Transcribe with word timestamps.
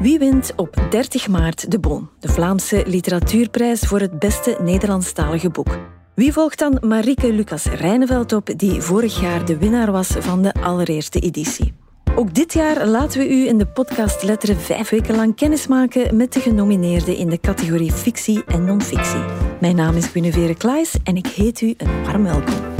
Wie 0.00 0.18
wint 0.18 0.52
op 0.56 0.86
30 0.90 1.28
maart 1.28 1.70
de 1.70 1.78
Boon, 1.78 2.10
de 2.20 2.28
Vlaamse 2.28 2.82
literatuurprijs 2.86 3.80
voor 3.80 4.00
het 4.00 4.18
beste 4.18 4.58
Nederlandstalige 4.62 5.50
boek? 5.50 5.78
Wie 6.14 6.32
volgt 6.32 6.58
dan 6.58 6.78
Marieke 6.80 7.32
Lucas 7.32 7.64
Rijneveld 7.64 8.32
op, 8.32 8.50
die 8.56 8.80
vorig 8.80 9.20
jaar 9.20 9.44
de 9.44 9.58
winnaar 9.58 9.92
was 9.92 10.08
van 10.08 10.42
de 10.42 10.52
allereerste 10.52 11.20
editie? 11.20 11.74
Ook 12.14 12.34
dit 12.34 12.52
jaar 12.52 12.86
laten 12.86 13.20
we 13.20 13.28
u 13.28 13.46
in 13.46 13.58
de 13.58 13.66
podcast 13.66 14.22
Letteren 14.22 14.56
vijf 14.56 14.90
weken 14.90 15.16
lang 15.16 15.36
kennismaken 15.36 16.16
met 16.16 16.32
de 16.32 16.40
genomineerden 16.40 17.16
in 17.16 17.28
de 17.28 17.40
categorie 17.40 17.92
fictie 17.92 18.44
en 18.44 18.64
non-fictie. 18.64 19.24
Mijn 19.60 19.76
naam 19.76 19.96
is 19.96 20.06
Guinevere 20.06 20.54
Klaes 20.54 20.94
en 21.04 21.16
ik 21.16 21.26
heet 21.26 21.60
u 21.60 21.74
een 21.76 22.04
warm 22.04 22.22
welkom. 22.22 22.75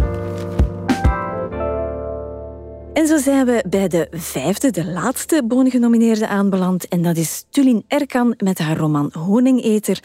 En 2.96 3.06
zo 3.06 3.16
zijn 3.16 3.46
we 3.46 3.64
bij 3.68 3.88
de 3.88 4.08
vijfde, 4.10 4.70
de 4.70 4.84
laatste 4.84 5.42
bonengenomineerde 5.44 6.28
aanbeland. 6.28 6.88
En 6.88 7.02
dat 7.02 7.16
is 7.16 7.44
Tulin 7.50 7.84
Erkan 7.88 8.34
met 8.38 8.58
haar 8.58 8.76
roman 8.76 9.10
Honingeter. 9.12 10.02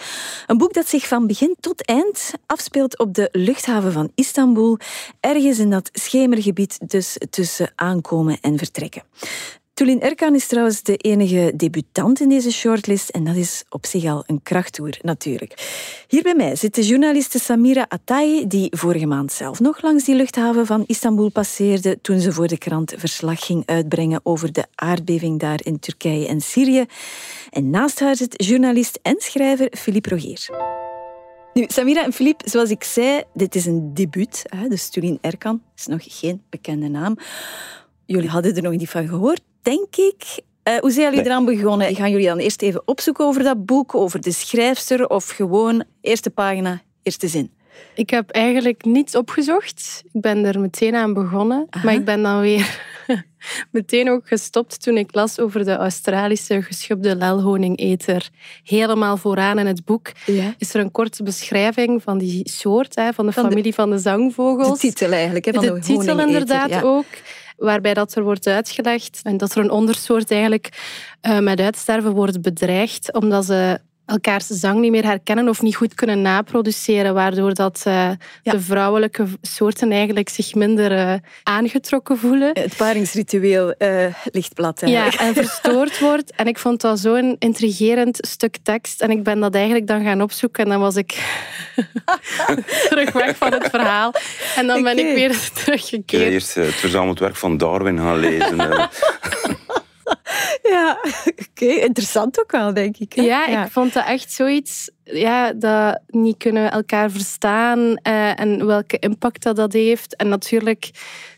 Een 0.48 0.58
boek 0.58 0.74
dat 0.74 0.88
zich 0.88 1.08
van 1.08 1.28
begin 1.28 1.56
tot 1.60 1.86
eind 1.86 2.34
afspeelt 2.46 3.00
op 3.00 3.14
de 3.14 3.30
luchthaven 3.32 3.92
van 3.92 4.12
Istanbul. 4.16 4.78
Ergens 5.20 5.60
in 5.60 5.70
dat 5.70 5.90
schemergebied 5.94 6.90
dus 6.90 7.18
tussen 7.30 7.72
aankomen 7.76 8.38
en 8.42 8.58
vertrekken. 8.58 9.04
Tulin 9.82 10.02
Erkan 10.02 10.36
is 10.36 10.48
trouwens 10.48 10.84
de 10.84 10.98
enige 10.98 11.54
debutant 11.56 12.20
in 12.20 12.30
deze 12.30 12.52
shortlist 12.52 13.10
en 13.10 13.24
dat 13.24 13.36
is 13.36 13.64
op 13.70 13.86
zich 13.86 14.06
al 14.06 14.24
een 14.28 14.44
krachttoer 14.44 14.98
natuurlijk. 15.02 15.54
Hier 16.08 16.24
bij 16.24 16.36
mij 16.36 16.56
zit 16.56 16.76
de 16.76 16.82
journaliste 16.82 17.40
Samira 17.40 17.86
Atay, 17.90 18.48
die 18.48 18.68
vorige 18.78 19.06
maand 19.06 19.32
zelf 19.32 19.60
nog 19.60 19.82
langs 19.82 20.04
die 20.04 20.16
luchthaven 20.16 20.66
van 20.66 20.84
Istanbul 20.86 21.30
passeerde 21.32 22.02
toen 22.02 22.20
ze 22.20 22.32
voor 22.32 22.48
de 22.48 22.58
krant 22.58 22.94
verslag 22.98 23.46
ging 23.46 23.64
uitbrengen 23.66 24.20
over 24.24 24.54
de 24.54 24.66
aardbeving 24.76 25.40
daar 25.40 25.60
in 25.64 25.80
Turkije 25.80 26.28
en 26.28 26.42
Syrië. 26.42 26.86
En 27.50 27.70
naast 27.70 28.00
haar 28.00 28.16
zit 28.16 28.44
journalist 28.46 29.00
en 29.02 29.16
schrijver 29.18 29.68
Philippe 29.78 30.10
Rogier. 30.10 30.50
Nu, 31.54 31.66
Samira 31.68 32.04
en 32.04 32.14
Philippe, 32.14 32.50
zoals 32.50 32.70
ik 32.70 32.84
zei, 32.84 33.24
dit 33.34 33.56
is 33.56 33.66
een 33.66 33.94
debuut. 33.94 34.44
Hè, 34.56 34.68
dus 34.68 34.90
Tulin 34.90 35.18
Erkan 35.22 35.62
is 35.76 35.86
nog 35.86 36.02
geen 36.04 36.42
bekende 36.50 36.88
naam. 36.88 37.18
Jullie 38.06 38.30
hadden 38.30 38.56
er 38.56 38.62
nog 38.62 38.72
niet 38.72 38.90
van 38.90 39.08
gehoord 39.08 39.42
denk 39.62 39.96
ik. 39.96 40.42
Uh, 40.64 40.78
hoe 40.78 40.92
zijn 40.92 41.10
jullie 41.10 41.26
eraan 41.26 41.46
begonnen? 41.46 41.96
Gaan 41.96 42.12
jullie 42.12 42.28
dan 42.28 42.38
eerst 42.38 42.62
even 42.62 42.82
opzoeken 42.86 43.26
over 43.26 43.44
dat 43.44 43.66
boek, 43.66 43.96
over 43.96 44.22
de 44.22 44.32
schrijfster 44.32 45.08
of 45.08 45.28
gewoon 45.28 45.84
eerste 46.02 46.30
pagina, 46.30 46.82
eerste 47.04 47.28
zin? 47.28 47.52
Ik 47.96 48.10
heb 48.10 48.30
eigenlijk 48.30 48.86
niets 48.86 49.16
opgezocht. 49.16 50.04
Ik 50.12 50.22
ben 50.22 50.46
er 50.46 50.60
meteen 50.60 50.96
aan 50.96 51.14
begonnen. 51.14 51.68
Maar 51.84 51.94
ik 51.94 52.06
ben 52.06 52.22
dan 52.24 52.40
weer 52.40 52.80
meteen 53.72 54.10
ook 54.10 54.28
gestopt 54.28 54.84
toen 54.84 54.98
ik 54.98 55.16
las 55.16 55.40
over 55.40 55.66
de 55.66 55.76
Australische 55.76 56.62
geschubde 56.62 57.16
lelhoningeter. 57.16 58.30
Helemaal 58.64 59.18
vooraan 59.18 59.60
in 59.60 59.66
het 59.66 59.86
boek 59.86 60.12
is 60.58 60.74
er 60.74 60.82
een 60.82 60.92
korte 60.92 61.24
beschrijving 61.24 62.04
van 62.04 62.18
die 62.18 62.50
soort, 62.50 62.96
hè, 62.96 63.14
van 63.14 63.26
de 63.26 63.32
familie 63.32 63.74
van 63.74 63.90
de 63.90 63.98
zangvogels. 63.98 64.80
De 64.80 64.88
titel 64.88 65.12
eigenlijk. 65.12 65.46
Hè, 65.46 65.54
van 65.54 65.66
de, 65.66 65.74
de 65.74 65.80
titel 65.80 66.20
inderdaad 66.20 66.84
ook 66.84 67.06
waarbij 67.58 67.94
dat 67.94 68.16
er 68.16 68.24
wordt 68.24 68.48
uitgelegd 68.48 69.20
en 69.24 69.38
dat 69.38 69.52
er 69.52 69.64
een 69.64 69.72
ondersoort 69.72 70.32
eigenlijk 70.32 70.70
uh, 71.22 71.40
met 71.40 71.60
uitsterven 71.60 72.12
wordt 72.12 72.42
bedreigd, 72.42 73.14
omdat 73.14 73.46
ze 73.46 73.80
elkaars 74.06 74.48
zang 74.48 74.80
niet 74.80 74.92
meer 74.92 75.06
herkennen 75.06 75.50
of 75.50 75.62
niet 75.62 75.76
goed 75.76 75.94
kunnen 75.94 76.22
naproduceren, 76.22 77.14
waardoor 77.14 77.54
dat, 77.54 77.84
uh, 77.88 78.10
de 78.44 78.62
vrouwelijke 78.62 79.26
soorten 79.42 79.92
eigenlijk 79.92 80.30
zich 80.30 80.56
minder 80.56 80.92
uh, 80.92 81.14
aangetrokken 81.44 82.18
voelen. 82.18 82.50
Het 82.54 82.76
paringsritueel 82.76 83.74
uh, 83.78 84.06
ligt 84.24 84.54
plat 84.54 84.82
eigenlijk. 84.84 85.20
Ja, 85.20 85.28
en 85.28 85.34
verstoord 85.34 86.00
wordt. 86.10 86.36
En 86.36 86.48
ik 86.48 86.60
vond 86.60 86.82
dat 86.82 87.00
zo'n 87.00 87.36
intrigerend 87.40 88.18
stuk 88.22 88.58
tekst. 88.64 89.02
En 89.02 89.12
ik 89.12 89.24
ben 89.24 89.40
dat 89.40 89.56
eigenlijk 89.56 89.88
dan 89.88 90.04
gaan 90.04 90.22
opzoeken 90.22 90.64
en 90.64 90.70
dan 90.70 90.80
was 90.80 90.96
ik 90.96 91.12
terug 92.90 93.12
weg 93.12 93.38
van 93.38 93.54
het 93.54 93.68
verhaal. 93.70 94.14
En 94.56 94.68
dan 94.68 94.84
ben 94.84 95.00
ik 95.00 95.16
weer 95.16 95.50
teruggekeerd. 95.64 96.32
eerst 96.32 96.56
het 96.56 96.74
verzameld 96.74 97.20
werk 97.20 97.36
van 97.36 97.58
Darwin 97.58 97.98
gaan 97.98 98.20
lezen. 98.20 98.90
Ja, 100.64 100.98
oké. 101.50 101.66
Interessant 101.66 102.40
ook 102.40 102.52
wel, 102.52 102.74
denk 102.74 102.98
ik. 102.98 103.16
Ja, 103.16 103.64
ik 103.64 103.72
vond 103.72 103.94
dat 103.94 104.06
echt 104.06 104.32
zoiets 104.32 104.90
ja, 105.04 105.54
dat 105.54 106.00
niet 106.08 106.38
kunnen 106.38 106.72
elkaar 106.72 107.12
verstaan 107.12 107.80
uh, 107.80 108.40
en 108.40 108.66
welke 108.66 109.00
impact 109.00 109.44
dat, 109.44 109.56
dat 109.56 109.74
heeft. 109.74 110.16
En 110.16 110.30
natuurlijk, 110.30 110.90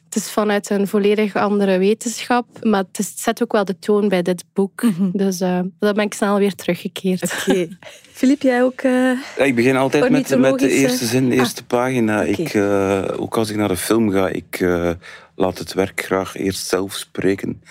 het 0.05 0.15
is 0.15 0.31
vanuit 0.31 0.69
een 0.69 0.87
volledig 0.87 1.35
andere 1.35 1.77
wetenschap, 1.77 2.45
maar 2.61 2.83
het, 2.91 3.13
zet 3.15 3.43
ook 3.43 3.51
wel 3.51 3.65
de 3.65 3.79
toon 3.79 4.09
bij 4.09 4.21
dit 4.21 4.43
boek. 4.53 4.83
Mm 4.83 5.11
Dus 5.13 5.41
uh, 5.41 5.59
dan 5.79 5.93
ben 5.93 6.05
ik 6.05 6.13
snel 6.13 6.37
weer 6.37 6.55
teruggekeerd. 6.55 7.23
Oké. 7.23 7.51
Okay. 7.51 7.77
Filip, 8.11 8.41
jij 8.41 8.63
ook? 8.63 8.81
Uh, 8.81 8.91
ja, 9.37 9.43
ik 9.43 9.55
begin 9.55 9.75
altijd 9.75 10.09
met, 10.09 10.37
met 10.37 10.59
de 10.59 10.69
eerste 10.69 11.05
zin, 11.05 11.29
de 11.29 11.35
eerste 11.35 11.61
ah. 11.61 11.67
pagina. 11.67 12.21
Ik, 12.21 12.55
ook 13.19 13.37
als 13.37 13.49
ik 13.49 13.55
naar 13.55 13.67
de 13.67 13.77
film 13.77 14.11
ga, 14.11 14.27
ik 14.27 14.59
laat 15.35 15.57
het 15.57 15.73
werk 15.73 16.03
graag 16.05 16.35
eerst 16.35 16.67
zelf 16.67 16.93
spreken. 16.93 17.61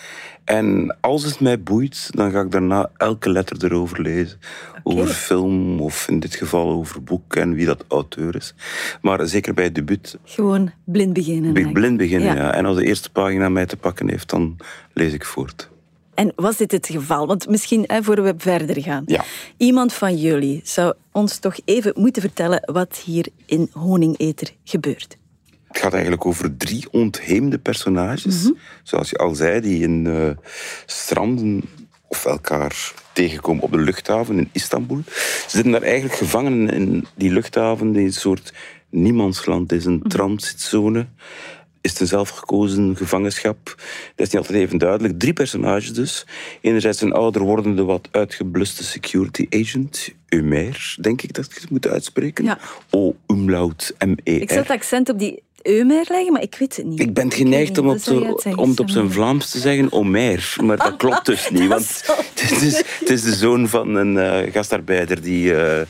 En 0.45 0.97
als 1.01 1.25
het 1.25 1.41
mij 1.41 1.63
boeit, 1.63 2.09
dan 2.11 2.31
ga 2.31 2.41
ik 2.41 2.51
daarna 2.51 2.91
elke 2.97 3.31
letter 3.31 3.65
erover 3.65 4.03
lezen. 4.03 4.39
Over 4.83 5.07
film 5.07 5.81
of 5.81 6.09
in 6.09 6.21
dit 6.21 6.35
geval 6.35 6.69
over 6.69 7.03
boek 7.03 7.37
en 7.37 7.55
wie 7.55 7.67
dat 7.67 7.85
auteur 7.89 8.37
is. 8.37 8.55
Maar 9.01 9.27
zeker 9.27 9.55
bij 9.55 9.65
het 9.65 9.75
debuut. 9.75 10.19
Gewoon 10.25 10.73
blind 10.85 11.13
beginnen. 11.13 11.73
Blind 11.73 11.97
beginnen, 11.97 12.37
ja. 12.37 12.55
En 12.55 12.65
als 12.65 12.77
de 12.77 12.85
eerste 12.85 13.11
pagina 13.11 13.49
mij 13.49 13.67
te 13.67 13.77
pakken 13.77 14.09
heeft, 14.09 14.31
dan 14.31 14.57
lees 14.93 15.13
ik 15.13 15.25
voort. 15.25 15.71
En 16.15 16.33
was 16.37 16.57
dit 16.57 16.73
het 16.73 16.87
geval? 16.87 17.27
Want 17.27 17.49
misschien, 17.49 17.85
hè, 17.87 18.03
voor 18.03 18.23
we 18.23 18.35
verder 18.37 18.83
gaan. 18.83 19.03
Ja. 19.07 19.25
Iemand 19.57 19.93
van 19.93 20.17
jullie 20.17 20.61
zou 20.65 20.95
ons 21.13 21.39
toch 21.39 21.57
even 21.65 21.93
moeten 21.97 22.23
vertellen 22.23 22.73
wat 22.73 22.97
hier 23.05 23.27
in 23.47 23.69
Honingeter 23.73 24.51
gebeurt. 24.65 25.17
Het 25.73 25.81
gaat 25.81 25.93
eigenlijk 25.93 26.27
over 26.27 26.57
drie 26.57 26.87
ontheemde 26.91 27.59
personages. 27.59 28.43
Mhm. 28.43 28.53
Zoals 28.83 29.11
je 29.11 29.17
al 29.17 29.35
zei, 29.35 29.61
die 29.61 29.83
in 29.83 30.05
uh, 30.05 30.31
stranden 30.87 31.63
of 32.09 32.25
elkaar 32.25 32.93
tegenkomen 33.13 33.63
op 33.63 33.73
de 33.73 33.79
luchthaven 33.79 34.39
in 34.39 34.49
Istanbul. 34.53 35.03
Ze 35.07 35.45
zitten 35.49 35.73
daar 35.73 35.83
eigenlijk 35.83 36.15
gevangen 36.15 36.71
in 36.71 37.07
die 37.15 37.31
luchthaven, 37.31 37.93
die 37.93 38.05
een 38.05 38.13
soort 38.13 38.53
niemandsland 38.91 39.73
is, 39.73 39.85
een 39.85 39.97
mhm. 39.97 40.09
transitzone. 40.09 41.07
Is 41.81 41.91
het 41.91 42.01
een 42.01 42.07
zelfgekozen 42.07 42.97
gevangenschap? 42.97 43.65
Dat 44.15 44.27
is 44.27 44.33
niet 44.33 44.37
altijd 44.37 44.59
even 44.59 44.79
duidelijk. 44.79 45.19
Drie 45.19 45.33
personages 45.33 45.95
dus. 45.95 46.27
Enerzijds 46.61 47.01
een 47.01 47.13
ouder 47.13 47.43
wordende, 47.43 47.85
wat 47.85 48.09
uitgebluste 48.11 48.85
security 48.85 49.47
agent. 49.51 50.11
Umer, 50.29 50.97
denk 51.01 51.23
ik 51.23 51.33
dat 51.33 51.45
ik 51.45 51.55
het 51.61 51.71
moet 51.71 51.87
uitspreken. 51.87 52.45
Ja. 52.45 52.59
O-umlaut 52.91 53.95
M-E-R. 53.99 54.41
Ik 54.41 54.51
zet 54.51 54.71
accent 54.71 55.09
op 55.09 55.19
die 55.19 55.43
Eumer 55.63 56.07
leggen, 56.09 56.33
maar 56.33 56.43
ik 56.43 56.57
weet 56.59 56.77
het 56.77 56.87
niet. 56.87 57.01
Ik 57.01 57.15
ben 57.15 57.33
geneigd 57.33 57.79
om, 57.79 57.89
het, 57.89 58.09
om 58.57 58.71
het 58.71 58.81
op 58.81 58.91
zijn 58.91 59.13
Vlaams 59.13 59.51
te 59.51 59.59
zeggen 59.59 59.93
Omer, 59.93 60.57
maar 60.63 60.77
dat 60.77 60.97
klopt 60.97 61.27
dus 61.27 61.51
niet. 61.51 61.69
Want 61.69 62.05
het 62.41 62.63
is, 62.63 62.77
het 62.77 63.11
is 63.11 63.23
de 63.23 63.35
zoon 63.35 63.69
van 63.69 63.95
een 63.95 64.17
uh, 64.17 64.53
gastarbeider 64.53 65.23
die 65.23 65.53
uh, 65.53 65.81
uh, 65.81 65.87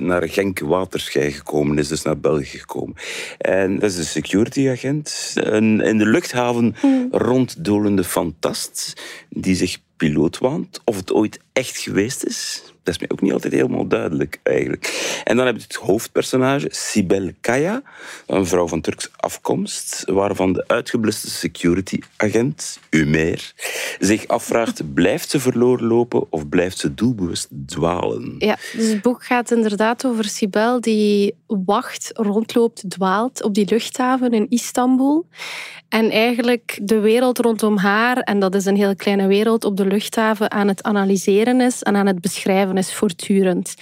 naar 0.00 0.28
Genk 0.28 0.58
Waterschei 0.58 1.32
gekomen 1.32 1.78
is, 1.78 1.88
dus 1.88 2.02
naar 2.02 2.18
België 2.18 2.58
gekomen. 2.58 2.94
En 3.38 3.78
dat 3.78 3.90
is 3.90 3.96
een 3.96 4.04
securityagent. 4.04 5.32
Een 5.34 5.80
in 5.80 5.98
de 5.98 6.06
luchthaven 6.06 6.76
hmm. 6.80 7.08
ronddolende 7.10 8.04
fantast 8.04 9.02
die 9.28 9.54
zich 9.54 9.78
piloot 9.96 10.38
waant. 10.38 10.80
Of 10.84 10.96
het 10.96 11.12
ooit 11.12 11.40
echt 11.52 11.76
geweest 11.76 12.24
is, 12.24 12.62
dat 12.86 12.94
is 12.94 13.00
mij 13.00 13.10
ook 13.10 13.20
niet 13.20 13.32
altijd 13.32 13.52
helemaal 13.52 13.86
duidelijk 13.86 14.40
eigenlijk. 14.42 15.20
En 15.24 15.36
dan 15.36 15.46
heb 15.46 15.56
je 15.56 15.62
het 15.62 15.74
hoofdpersonage, 15.74 16.68
Sibel 16.70 17.30
Kaya, 17.40 17.82
een 18.26 18.46
vrouw 18.46 18.68
van 18.68 18.80
Turks 18.80 19.10
afkomst, 19.16 20.02
waarvan 20.06 20.52
de 20.52 20.64
uitgebluste 20.66 21.30
security-agent, 21.30 22.78
Umer, 22.90 23.52
zich 23.98 24.26
afvraagt, 24.26 24.94
blijft 24.94 25.30
ze 25.30 25.40
verloren 25.40 25.86
lopen 25.86 26.32
of 26.32 26.48
blijft 26.48 26.78
ze 26.78 26.94
doelbewust 26.94 27.48
dwalen? 27.66 28.34
Ja, 28.38 28.56
dus 28.76 28.88
het 28.88 29.02
boek 29.02 29.24
gaat 29.24 29.50
inderdaad 29.50 30.06
over 30.06 30.24
Sibel 30.24 30.80
die 30.80 31.34
wacht, 31.46 32.10
rondloopt, 32.14 32.90
dwaalt 32.90 33.42
op 33.42 33.54
die 33.54 33.66
luchthaven 33.68 34.30
in 34.30 34.46
Istanbul. 34.48 35.26
En 35.88 36.10
eigenlijk 36.10 36.78
de 36.82 36.98
wereld 36.98 37.38
rondom 37.38 37.76
haar, 37.76 38.16
en 38.16 38.38
dat 38.38 38.54
is 38.54 38.64
een 38.64 38.76
heel 38.76 38.96
kleine 38.96 39.26
wereld 39.26 39.64
op 39.64 39.76
de 39.76 39.86
luchthaven, 39.86 40.50
aan 40.50 40.68
het 40.68 40.82
analyseren 40.82 41.60
is 41.60 41.82
en 41.82 41.96
aan 41.96 42.06
het 42.06 42.20
beschrijven 42.20 42.75
is 42.78 42.94
voortdurend. 42.94 43.74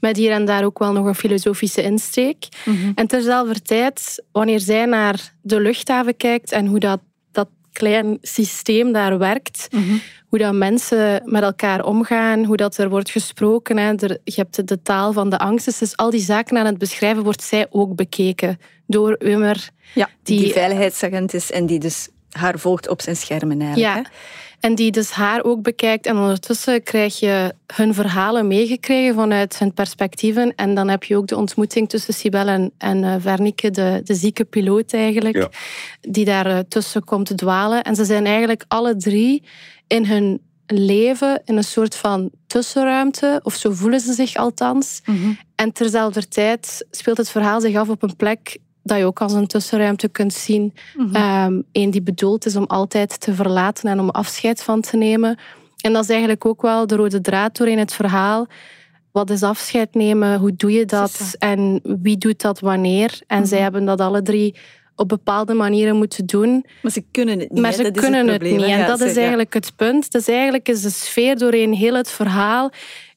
Met 0.00 0.16
hier 0.16 0.30
en 0.30 0.44
daar 0.44 0.64
ook 0.64 0.78
wel 0.78 0.92
nog 0.92 1.06
een 1.06 1.14
filosofische 1.14 1.82
insteek. 1.82 2.48
Mm 2.64 2.92
En 2.94 3.06
terzelfde 3.06 3.62
tijd, 3.62 4.24
wanneer 4.32 4.60
zij 4.60 4.84
naar 4.84 5.32
de 5.42 5.60
luchthaven 5.60 6.16
kijkt 6.16 6.52
en 6.52 6.66
hoe 6.66 6.78
dat, 6.78 7.00
dat 7.32 7.48
klein 7.72 8.18
systeem 8.20 8.92
daar 8.92 9.18
werkt, 9.18 9.68
mhm. 9.70 9.94
hoe 10.28 10.38
dat 10.38 10.54
mensen 10.54 11.22
met 11.24 11.42
elkaar 11.42 11.84
omgaan, 11.84 12.44
hoe 12.44 12.56
dat 12.56 12.76
er 12.76 12.88
wordt 12.88 13.10
gesproken. 13.10 13.76
Hè. 13.76 13.90
je 13.90 14.20
hebt 14.24 14.68
de 14.68 14.82
taal 14.82 15.12
van 15.12 15.30
de 15.30 15.38
angst. 15.38 15.78
Dus 15.78 15.96
al 15.96 16.10
die 16.10 16.20
zaken 16.20 16.58
aan 16.58 16.66
het 16.66 16.78
beschrijven 16.78 17.22
wordt 17.22 17.42
zij 17.42 17.66
ook 17.70 17.94
bekeken 17.96 18.58
door 18.86 19.16
Umer. 19.18 19.70
Ja, 19.94 20.08
die, 20.22 20.40
die 20.40 20.52
veiligheidsagent 20.52 21.34
is 21.34 21.50
en 21.50 21.66
die 21.66 21.78
dus 21.78 22.08
haar 22.30 22.58
volgt 22.58 22.88
op 22.88 23.00
zijn 23.00 23.16
schermen 23.16 23.60
eigenlijk. 23.60 24.06
Ja. 24.06 24.10
En 24.60 24.74
die 24.74 24.90
dus 24.90 25.10
haar 25.10 25.44
ook 25.44 25.62
bekijkt. 25.62 26.06
En 26.06 26.16
ondertussen 26.16 26.82
krijg 26.82 27.18
je 27.18 27.54
hun 27.74 27.94
verhalen 27.94 28.46
meegekregen 28.46 29.14
vanuit 29.14 29.58
hun 29.58 29.74
perspectieven. 29.74 30.54
En 30.54 30.74
dan 30.74 30.88
heb 30.88 31.04
je 31.04 31.16
ook 31.16 31.26
de 31.26 31.36
ontmoeting 31.36 31.88
tussen 31.88 32.14
Sibel 32.14 32.46
en, 32.46 32.72
en 32.78 33.02
uh, 33.02 33.14
Vernike, 33.18 33.70
de, 33.70 34.00
de 34.04 34.14
zieke 34.14 34.44
piloot 34.44 34.92
eigenlijk, 34.92 35.48
die 36.00 36.24
daar 36.24 36.46
uh, 36.46 36.58
tussen 36.68 37.04
komt 37.04 37.26
te 37.26 37.34
dwalen. 37.34 37.82
En 37.82 37.94
ze 37.94 38.04
zijn 38.04 38.26
eigenlijk 38.26 38.64
alle 38.68 38.96
drie 38.96 39.42
in 39.86 40.06
hun 40.06 40.40
leven 40.66 41.42
in 41.44 41.56
een 41.56 41.64
soort 41.64 41.94
van 41.94 42.30
tussenruimte, 42.46 43.40
of 43.42 43.54
zo 43.54 43.72
voelen 43.72 44.00
ze 44.00 44.12
zich 44.12 44.36
althans. 44.36 45.00
Mm 45.04 45.38
En 45.54 45.72
terzelfde 45.72 46.28
tijd 46.28 46.86
speelt 46.90 47.16
het 47.16 47.30
verhaal 47.30 47.60
zich 47.60 47.76
af 47.76 47.88
op 47.88 48.02
een 48.02 48.16
plek 48.16 48.58
dat 48.82 48.98
je 48.98 49.04
ook 49.04 49.20
als 49.20 49.32
een 49.32 49.46
tussenruimte 49.46 50.08
kunt 50.08 50.32
zien. 50.32 50.74
Mm 50.96 51.64
een 51.72 51.90
die 51.90 52.02
bedoeld 52.02 52.46
is 52.46 52.56
om 52.56 52.64
altijd 52.64 53.20
te 53.20 53.34
verlaten 53.34 53.90
en 53.90 54.00
om 54.00 54.10
afscheid 54.10 54.62
van 54.62 54.80
te 54.80 54.96
nemen. 54.96 55.38
En 55.80 55.92
dat 55.92 56.02
is 56.02 56.08
eigenlijk 56.10 56.44
ook 56.44 56.62
wel 56.62 56.86
de 56.86 56.96
rode 56.96 57.20
draad 57.20 57.56
doorheen 57.56 57.78
het 57.78 57.92
verhaal. 57.92 58.46
Wat 59.12 59.30
is 59.30 59.42
afscheid 59.42 59.94
nemen? 59.94 60.38
Hoe 60.38 60.56
doe 60.56 60.72
je 60.72 60.84
dat? 60.84 61.34
En 61.38 61.80
wie 61.82 62.18
doet 62.18 62.40
dat 62.40 62.60
wanneer? 62.60 63.20
En 63.26 63.46
zij 63.46 63.56
mhm. 63.56 63.62
hebben 63.62 63.84
dat 63.84 64.00
alle 64.00 64.22
drie 64.22 64.54
op 65.00 65.08
bepaalde 65.08 65.54
manieren 65.54 65.96
moeten 65.96 66.26
doen. 66.26 66.64
Maar 66.82 66.92
ze 66.92 67.04
kunnen 67.10 67.38
het 67.38 67.50
niet. 67.50 67.60
Maar 67.60 67.72
ze 67.72 67.90
kunnen 67.90 68.28
het, 68.28 68.42
niet. 68.42 68.62
En 68.62 68.86
dat 68.86 69.00
is 69.00 69.16
eigenlijk 69.16 69.54
het 69.54 69.72
punt. 69.76 70.12
Dus 70.12 70.28
eigenlijk 70.28 70.68
is 70.68 70.82
de 70.82 70.90
sfeer 70.90 71.38
doorheen 71.38 71.72
heel 71.72 71.94
het 71.94 72.10
verhaal. 72.10 72.70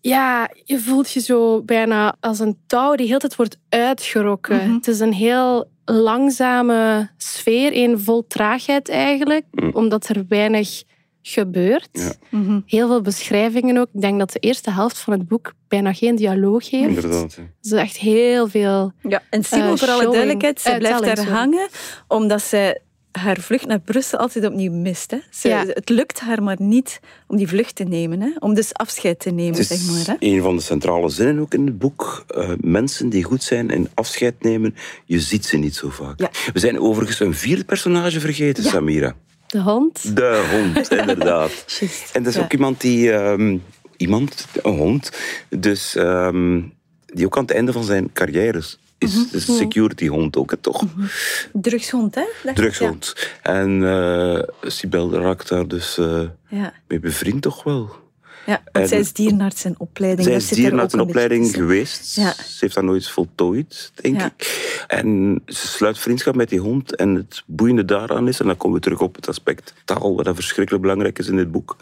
Ja, 0.04 0.50
je 0.64 0.80
voelt 0.80 1.12
je 1.12 1.20
zo 1.20 1.62
bijna 1.62 2.16
als 2.20 2.40
een 2.40 2.58
touw 2.68 2.96
die 2.96 3.08
heel 3.08 3.20
tijd 3.20 3.36
wordt 3.36 3.58
uitgerokken. 3.70 4.56
Mhm. 4.56 4.74
Het 4.74 4.88
is 4.88 5.00
een 5.00 5.14
heel 5.14 5.70
langzame 5.86 7.10
sfeer, 7.18 7.72
een 7.74 8.00
vol 8.00 8.28
traagheid 8.28 8.90
eigenlijk, 8.90 9.46
mm. 9.52 9.70
omdat 9.74 10.08
er 10.08 10.26
weinig 10.28 10.84
gebeurt. 11.22 12.18
Mhm. 12.30 12.60
Heel 12.66 12.88
veel 12.88 13.02
beschrijvingen 13.02 13.78
ook. 13.78 13.88
Ik 13.94 14.02
denk 14.02 14.20
dat 14.20 14.32
de 14.32 14.40
eerste 14.40 14.72
helft 14.72 15.00
van 15.00 15.14
het 15.14 15.28
boek 15.28 15.54
bijna 15.68 15.94
geen 15.94 16.16
dialoog 16.16 16.70
heeft. 16.70 16.88
Inderdaad. 16.88 17.34
Ja. 17.34 17.44
is 17.62 17.72
echt 17.72 17.98
heel 17.98 18.48
veel. 18.48 18.92
Ja, 19.02 19.22
en 19.30 19.44
Simon, 19.44 19.72
uh, 19.72 19.76
voor 19.76 19.90
alle 19.90 20.12
duidelijkheid, 20.12 20.62
ze 20.62 20.76
blijft 20.78 21.04
daar 21.04 21.28
hangen 21.28 21.68
omdat 22.08 22.42
ze 22.42 22.82
haar 23.20 23.38
vlucht 23.40 23.66
naar 23.66 23.80
Brussel 23.80 24.20
altijd 24.20 24.46
opnieuw 24.46 24.72
mist. 24.72 25.12
Hè. 25.12 25.18
Ze, 25.32 25.72
Het 25.74 25.90
lukt 25.90 26.20
haar 26.20 26.44
maar 26.44 26.56
niet 26.60 27.00
om 27.28 27.38
die 27.38 27.48
vlucht 27.48 27.76
te 27.76 27.84
nemen, 27.84 28.22
hè. 28.22 28.30
om 28.40 28.54
dus 28.54 28.74
afscheid 28.74 29.20
te 29.20 29.30
nemen. 29.30 29.60
Het 29.60 29.72
is 29.72 29.86
zeg 29.86 29.92
maar, 29.92 30.16
hè. 30.20 30.28
een 30.28 30.42
van 30.42 30.56
de 30.56 30.62
centrale 30.62 31.10
zinnen 31.10 31.40
ook 31.40 31.54
in 31.54 31.66
het 31.66 31.78
boek. 31.78 32.26
Uh, 32.38 32.50
mensen 32.60 33.10
die 33.10 33.24
goed 33.24 33.44
zijn 33.44 33.70
in 33.70 33.90
afscheid 33.94 34.44
nemen, 34.44 34.76
je 35.06 35.20
ziet 35.20 35.46
ze 35.46 35.58
niet 35.58 35.76
zo 35.76 35.90
vaak. 35.90 36.20
Ja. 36.20 36.30
We 36.54 36.60
zijn 36.60 36.80
overigens 36.80 37.20
een 37.20 37.34
vierde 37.34 37.64
personage 37.64 38.20
vergeten, 38.20 38.64
Samira. 38.64 39.16
De 39.48 39.62
hond. 39.62 40.16
De 40.16 40.46
hond, 40.52 40.92
inderdaad. 41.00 41.66
en 42.14 42.24
dat 42.24 42.34
is 42.36 42.42
ook 42.42 42.54
iemand 42.54 42.82
die... 42.82 43.12
Um, 43.12 43.64
iemand, 43.98 44.48
een 44.64 44.78
hond, 44.78 45.12
dus 45.50 45.96
um, 45.96 46.74
die 47.06 47.26
ook 47.26 47.38
aan 47.38 47.44
het 47.44 47.52
einde 47.52 47.72
van 47.72 47.84
zijn 47.84 48.12
carrière 48.14 48.58
is, 48.58 48.80
mm 49.04 49.28
-hmm. 49.32 49.40
security 49.40 50.08
hond 50.08 50.38
ook, 50.38 50.56
toch? 50.62 50.82
Mm 50.82 51.10
Drugshond, 51.54 52.16
hè? 52.16 52.54
Drugshond. 52.54 53.16
En 53.42 53.82
uh, 53.82 54.40
Sibel 54.62 55.14
raakt 55.14 55.50
daar 55.50 55.68
dus 55.68 55.98
uh, 55.98 56.22
ja. 56.48 56.74
mee 56.88 57.00
bevriend 57.00 57.42
toch 57.42 57.64
wel. 57.64 58.02
Ja, 58.46 58.62
want 58.72 58.90
zij 58.90 59.00
is 59.00 59.14
dierenarts 59.14 59.66
in 59.66 59.76
opleiding. 59.78 60.28
Zij 60.28 60.36
is 60.36 60.48
dierenarts 60.48 60.94
in 60.94 61.00
opleiding 61.00 61.54
geweest. 61.54 62.16
Ja. 62.16 62.34
Ze 62.34 62.58
heeft 62.60 62.76
dat 62.76 62.84
nooit 62.84 63.10
voltooid, 63.10 63.92
denk 63.96 64.20
ja. 64.20 64.26
ik. 64.26 64.86
En 64.88 65.42
ze 65.46 65.68
sluit 65.68 66.00
vriendschap 66.00 66.36
met 66.36 66.50
die 66.50 66.60
hond. 66.60 66.96
En 66.96 67.16
het 67.16 67.44
boeiende 67.46 67.86
daaraan 67.86 68.28
is, 68.28 68.40
en 68.40 68.46
dan 68.46 68.58
komen 68.58 68.78
we 68.78 68.84
terug 68.84 69.02
op 69.02 69.16
het 69.16 69.28
aspect 69.28 69.74
taal, 69.86 70.16
wat 70.16 70.30
verschrikkelijk 70.34 70.84
belangrijk 70.84 71.20
is 71.20 71.28
in 71.28 71.36
dit 71.36 71.52
boek. 71.52 71.78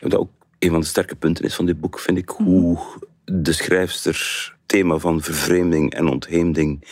En 0.00 0.08
dat 0.08 0.20
ook 0.20 0.30
een 0.58 0.70
van 0.70 0.80
de 0.80 0.86
sterke 0.86 1.14
punten 1.14 1.44
is 1.44 1.54
van 1.54 1.66
dit 1.66 1.80
boek, 1.80 1.98
vind 1.98 2.18
ik, 2.18 2.28
hoe 2.28 2.78
de 3.24 3.52
schrijfster 3.52 4.54
thema 4.72 4.98
van 4.98 5.20
vervreemding 5.20 5.94
en 5.94 6.08
ontheemding 6.08 6.84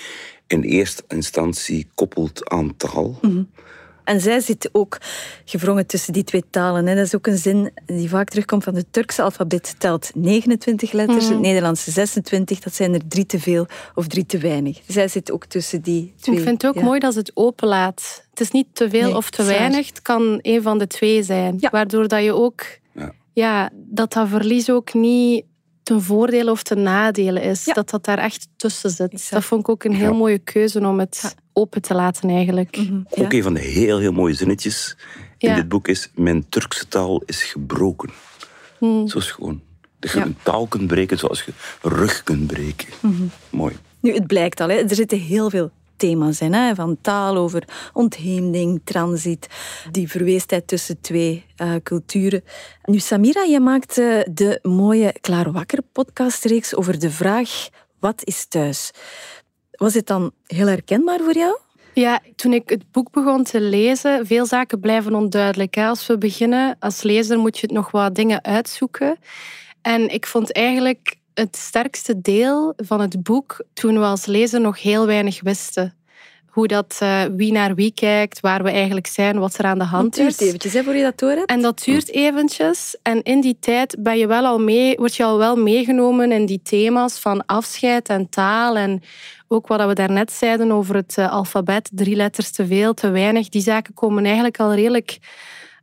in 0.46 0.62
eerste 0.62 1.02
instantie 1.08 1.86
koppelt 1.94 2.48
aan 2.48 2.76
taal. 2.76 3.18
Mhm. 3.22 3.42
En 4.04 4.20
zij 4.20 4.40
zit 4.40 4.68
ook 4.72 4.98
gevrongen 5.44 5.86
tussen 5.86 6.12
die 6.12 6.24
twee 6.24 6.44
talen. 6.50 6.84
Dat 6.84 6.96
is 6.96 7.14
ook 7.14 7.26
een 7.26 7.38
zin 7.38 7.70
die 7.86 8.08
vaak 8.08 8.28
terugkomt 8.28 8.64
van 8.64 8.74
het 8.74 8.86
Turkse 8.90 9.22
alfabet. 9.22 9.74
telt 9.78 10.10
29 10.14 10.92
letters, 10.92 11.24
mhm. 11.24 11.32
het 11.32 11.40
Nederlandse 11.40 11.90
26. 11.90 12.58
Dat 12.58 12.74
zijn 12.74 12.94
er 12.94 13.00
drie 13.08 13.26
te 13.26 13.40
veel 13.40 13.66
of 13.94 14.06
drie 14.06 14.26
te 14.26 14.38
weinig. 14.38 14.80
Zij 14.86 15.08
zit 15.08 15.30
ook 15.30 15.44
tussen 15.46 15.82
die 15.82 16.14
twee. 16.20 16.36
Ik 16.36 16.42
vind 16.42 16.62
het 16.62 16.76
ook 16.76 16.82
mooi 16.82 17.00
dat 17.00 17.12
ze 17.12 17.18
het 17.18 17.32
openlaat. 17.34 18.26
Het 18.30 18.40
is 18.40 18.50
niet 18.50 18.66
te 18.72 18.90
veel 18.90 19.16
of 19.16 19.30
te 19.30 19.44
weinig. 19.44 19.86
Het 19.86 20.02
kan 20.02 20.38
een 20.42 20.62
van 20.62 20.78
de 20.78 20.86
twee 20.86 21.22
zijn. 21.22 21.58
Waardoor 21.70 22.08
dat 22.08 22.24
je 22.24 22.32
ook... 22.32 22.66
Ja. 22.92 23.12
ja. 23.32 23.70
dat 23.74 24.12
dat 24.12 24.28
verlies 24.28 24.70
ook 24.70 24.94
niet 24.94 25.44
ten 25.90 26.02
voordele 26.02 26.50
of 26.50 26.62
ten 26.62 26.82
nadele 26.82 27.40
is. 27.40 27.64
Dat 27.64 27.90
dat 27.90 28.04
daar 28.04 28.18
echt 28.18 28.48
tussen 28.56 28.90
zit. 28.90 29.30
Dat 29.30 29.44
vond 29.44 29.60
ik 29.60 29.68
ook 29.68 29.84
een 29.84 29.94
heel 29.94 30.14
mooie 30.14 30.38
keuze 30.38 30.86
om 30.86 30.98
het 30.98 31.34
open 31.52 31.82
te 31.82 31.94
laten 31.94 32.28
eigenlijk. 32.28 32.76
Mhm. 32.76 33.00
Ook 33.10 33.32
een 33.32 33.42
van 33.42 33.54
de 33.54 33.60
heel, 33.60 33.98
heel 33.98 34.12
mooie 34.12 34.34
zinnetjes 34.34 34.96
in 35.38 35.54
dit 35.54 35.68
boek 35.68 35.88
is... 35.88 36.10
Mijn 36.14 36.48
Turkse 36.48 36.88
taal 36.88 37.22
is 37.26 37.42
gebroken. 37.42 38.10
Mm. 38.78 39.08
Zo 39.08 39.18
is 39.18 39.30
gewoon. 39.30 39.60
Dat 39.98 40.10
je 40.10 40.20
een 40.20 40.36
taal 40.42 40.66
kunt 40.66 40.86
breken 40.86 41.18
zoals 41.18 41.42
je 41.42 41.52
rug 41.82 42.22
kunt 42.22 42.46
breken. 42.46 42.88
Mhm. 43.00 43.22
Mooi. 43.50 43.76
Nu, 44.00 44.14
het 44.14 44.26
blijkt 44.26 44.60
al, 44.60 44.68
hè. 44.68 44.74
er 44.74 44.94
zitten 44.94 45.18
heel 45.18 45.50
veel 45.50 45.70
thema's 46.00 46.36
zijn. 46.36 46.52
Hè? 46.52 46.74
Van 46.74 46.98
taal 47.00 47.36
over 47.36 47.64
ontheemding, 47.92 48.80
transit, 48.84 49.46
die 49.90 50.08
verweesdheid 50.08 50.66
tussen 50.66 51.00
twee 51.00 51.44
uh, 51.62 51.74
culturen. 51.82 52.44
Nu, 52.84 52.98
Samira, 52.98 53.42
je 53.42 53.60
maakt 53.60 53.98
uh, 53.98 54.20
de 54.32 54.58
mooie 54.62 55.14
Klaar 55.20 55.52
Wakker 55.52 55.82
podcastreeks 55.92 56.74
over 56.74 56.98
de 56.98 57.10
vraag: 57.10 57.68
wat 57.98 58.20
is 58.24 58.46
thuis? 58.46 58.90
Was 59.70 59.94
het 59.94 60.06
dan 60.06 60.32
heel 60.46 60.66
herkenbaar 60.66 61.20
voor 61.20 61.36
jou? 61.36 61.58
Ja, 61.94 62.20
toen 62.36 62.52
ik 62.52 62.68
het 62.68 62.90
boek 62.90 63.10
begon 63.10 63.44
te 63.44 63.60
lezen, 63.60 64.26
veel 64.26 64.46
zaken 64.46 64.80
blijven 64.80 65.14
onduidelijk. 65.14 65.76
Als 65.76 66.06
we 66.06 66.18
beginnen, 66.18 66.76
als 66.78 67.02
lezer 67.02 67.38
moet 67.38 67.58
je 67.58 67.68
nog 67.72 67.90
wat 67.90 68.14
dingen 68.14 68.44
uitzoeken. 68.44 69.18
En 69.82 70.08
ik 70.08 70.26
vond 70.26 70.52
eigenlijk 70.52 71.16
het 71.40 71.56
sterkste 71.56 72.20
deel 72.20 72.72
van 72.76 73.00
het 73.00 73.22
boek 73.22 73.64
toen 73.72 73.98
we 73.98 74.04
als 74.04 74.26
lezer 74.26 74.60
nog 74.60 74.82
heel 74.82 75.06
weinig 75.06 75.40
wisten. 75.42 75.94
Hoe 76.46 76.66
dat, 76.66 76.98
uh, 77.02 77.22
wie 77.36 77.52
naar 77.52 77.74
wie 77.74 77.92
kijkt, 77.94 78.40
waar 78.40 78.62
we 78.62 78.70
eigenlijk 78.70 79.06
zijn, 79.06 79.38
wat 79.38 79.58
er 79.58 79.64
aan 79.64 79.78
de 79.78 79.84
hand 79.84 80.18
is. 80.18 80.24
Het 80.24 80.38
duurt 80.38 80.48
eventjes, 80.48 80.72
hè, 80.72 80.82
voor 80.82 80.94
je 80.94 81.02
dat 81.02 81.18
door 81.18 81.30
hebt. 81.30 81.50
En 81.50 81.62
dat 81.62 81.82
duurt 81.84 82.10
eventjes. 82.10 82.96
En 83.02 83.22
in 83.22 83.40
die 83.40 83.56
tijd 83.60 83.96
ben 83.98 84.18
je 84.18 84.26
wel 84.26 84.44
al 84.44 84.58
mee, 84.58 84.96
word 84.96 85.16
je 85.16 85.24
al 85.24 85.38
wel 85.38 85.56
meegenomen 85.56 86.32
in 86.32 86.46
die 86.46 86.60
thema's 86.62 87.18
van 87.18 87.46
afscheid 87.46 88.08
en 88.08 88.28
taal. 88.28 88.76
En 88.76 89.02
ook 89.48 89.66
wat 89.66 89.86
we 89.86 89.94
daarnet 89.94 90.32
zeiden 90.32 90.72
over 90.72 90.94
het 90.94 91.16
uh, 91.18 91.32
alfabet, 91.32 91.90
drie 91.92 92.16
letters 92.16 92.50
te 92.50 92.66
veel, 92.66 92.94
te 92.94 93.10
weinig. 93.10 93.48
Die 93.48 93.62
zaken 93.62 93.94
komen 93.94 94.24
eigenlijk 94.24 94.60
al 94.60 94.74
redelijk 94.74 95.18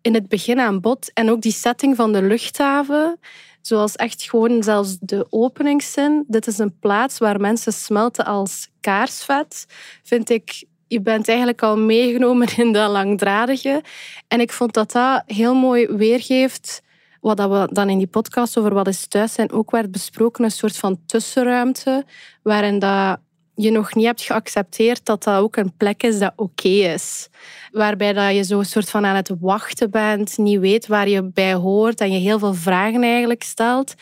in 0.08 0.14
het 0.14 0.28
begin 0.28 0.60
aan 0.60 0.82
bod. 0.82 1.12
En 1.14 1.30
ook 1.30 1.42
die 1.42 1.52
setting 1.52 1.96
van 1.96 2.14
de 2.14 2.22
luchthaven 2.22 3.20
Zoals 3.68 3.96
echt 3.96 4.24
gewoon 4.24 4.64
zelfs 4.64 4.98
de 5.00 5.28
openingszin. 5.30 6.24
Dit 6.28 6.48
is 6.48 6.58
een 6.58 6.80
plaats 6.80 7.18
waar 7.18 7.40
mensen 7.40 7.74
smelten 7.74 8.26
als 8.26 8.70
kaarsvet. 8.82 9.66
Vind 10.04 10.30
ik, 10.30 10.64
je 10.88 11.02
bent 11.02 11.28
eigenlijk 11.28 11.62
al 11.62 11.78
meegenomen 11.78 12.58
in 12.58 12.72
dat 12.72 12.92
langdradige. 12.92 13.84
En 14.28 14.40
ik 14.40 14.52
vond 14.52 14.74
dat 14.74 14.92
dat 14.92 15.24
heel 15.26 15.56
mooi 15.56 15.88
weergeeft 15.88 16.82
wat 17.22 17.40
we 17.40 17.70
dan 17.72 17.90
in 17.90 17.98
die 17.98 18.08
podcast 18.08 18.58
over 18.58 18.74
wat 18.74 18.88
is 18.88 19.08
thuis 19.08 19.34
zijn 19.34 19.52
ook 19.52 19.72
werd 19.72 19.92
besproken. 19.92 20.44
Een 20.44 20.52
soort 20.52 20.78
van 20.78 21.00
tussenruimte 21.06 22.06
waarin 22.42 22.80
dat 22.80 23.20
je 23.60 23.72
nog 23.72 23.96
niet 23.96 24.06
hebt 24.06 24.22
geaccepteerd 24.22 25.06
dat 25.06 25.24
dat 25.24 25.42
ook 25.42 25.56
een 25.56 25.74
plek 25.78 26.04
is 26.04 26.20
dat 26.20 26.34
oké 26.36 26.68
is. 26.68 27.30
Waarbij 27.72 28.14
dat 28.14 28.36
je 28.36 28.44
zo 28.44 28.60
een 28.60 28.66
soort 28.66 28.90
van 28.90 29.06
aan 29.06 29.16
het 29.16 29.32
wachten 29.40 29.92
bent, 29.92 30.38
niet 30.38 30.60
weet 30.60 30.88
waar 30.88 31.10
je 31.10 31.24
bij 31.24 31.54
hoort 31.54 32.02
en 32.02 32.12
je 32.12 32.20
heel 32.20 32.40
veel 32.40 32.54
vragen 32.54 33.04
eigenlijk 33.04 33.44
stelt. 33.44 33.94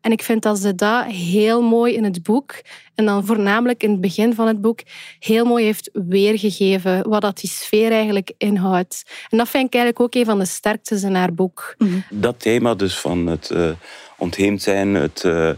En 0.00 0.12
ik 0.12 0.22
vind 0.22 0.42
dat 0.42 0.58
ze 0.58 0.74
dat 0.74 1.04
heel 1.04 1.62
mooi 1.62 1.94
in 1.94 2.04
het 2.04 2.22
boek, 2.22 2.62
en 2.94 3.04
dan 3.04 3.26
voornamelijk 3.26 3.82
in 3.82 3.90
het 3.90 4.00
begin 4.00 4.34
van 4.34 4.46
het 4.46 4.60
boek, 4.60 4.80
heel 5.18 5.44
mooi 5.44 5.64
heeft 5.64 5.90
weergegeven 5.92 7.08
wat 7.08 7.20
dat 7.20 7.40
die 7.40 7.50
sfeer 7.50 7.90
eigenlijk 7.90 8.32
inhoudt. 8.38 9.02
En 9.28 9.38
dat 9.38 9.48
vind 9.48 9.66
ik 9.66 9.74
eigenlijk 9.74 10.04
ook 10.04 10.14
een 10.14 10.30
van 10.30 10.38
de 10.38 10.44
sterktes 10.44 11.02
in 11.02 11.14
haar 11.14 11.34
boek. 11.34 11.74
Mhm. 11.78 11.98
Dat 12.10 12.40
thema 12.40 12.74
dus 12.74 12.98
van 12.98 13.26
het 13.26 13.50
uh, 13.50 13.70
ontheemd 14.18 14.62
zijn, 14.62 14.94
het 14.94 15.22
uh, 15.26 15.50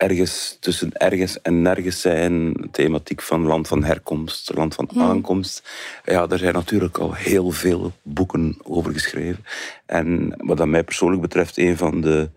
ergens 0.00 0.56
tussen 0.60 0.92
ergens 0.92 1.42
en 1.42 1.62
nergens 1.62 2.00
zijn, 2.00 2.54
thematiek 2.70 3.22
van 3.22 3.42
land 3.46 3.68
van 3.68 3.84
herkomst, 3.84 4.54
land 4.54 4.74
van 4.74 4.88
hmm. 4.92 5.02
aankomst. 5.02 5.70
Ja, 6.04 6.26
daar 6.26 6.38
zijn 6.38 6.54
natuurlijk 6.54 6.98
al 6.98 7.14
heel 7.14 7.50
veel 7.50 7.92
boeken 8.02 8.56
over 8.62 8.92
geschreven. 8.92 9.44
En 9.86 10.34
wat 10.36 10.56
dat 10.56 10.66
mij 10.66 10.84
persoonlijk 10.84 11.22
betreft, 11.22 11.58
een 11.58 11.76
van 11.76 12.00
de 12.00 12.30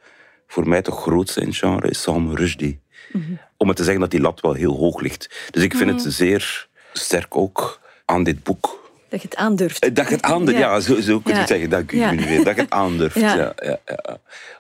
voor 0.48 0.68
mij 0.68 0.82
toch 0.82 1.02
grootste 1.02 1.42
in 1.42 1.54
genre 1.54 1.90
is 1.90 2.02
Salman 2.02 2.36
Rushdie. 2.36 2.80
Hmm. 3.12 3.40
Om 3.58 3.68
het 3.68 3.78
te 3.78 3.84
zeggen 3.84 4.02
dat 4.02 4.12
die 4.12 4.22
lat 4.22 4.42
wel 4.42 4.54
heel 4.54 4.76
hoog 4.76 5.02
ligt. 5.02 5.48
Dus 5.52 5.64
ik 5.64 5.76
vind 5.76 6.04
het 6.04 6.14
zeer 6.14 6.68
sterk 6.94 7.36
ook 7.38 7.80
aan 8.06 8.24
dit 8.24 8.44
boek 8.44 8.83
Dat 9.14 9.22
je 9.22 9.28
het 9.28 9.38
aandurft. 9.38 9.84
Eh, 9.84 9.94
dat 9.94 10.08
je 10.08 10.14
het 10.14 10.24
aandurft, 10.24 10.60
ja, 10.60 10.80
zo, 10.80 11.02
zo 11.02 11.20
kun 11.20 11.34
je 11.34 11.40
het 11.40 11.48
zeggen. 11.48 11.70
Dank 11.70 11.92
u, 11.92 11.98
ja. 11.98 12.12
Dat 12.44 12.56
je 12.56 12.62
het 12.62 12.70
aandurft. 12.84 13.20
Ja. 13.20 13.54
Ja, 13.64 13.80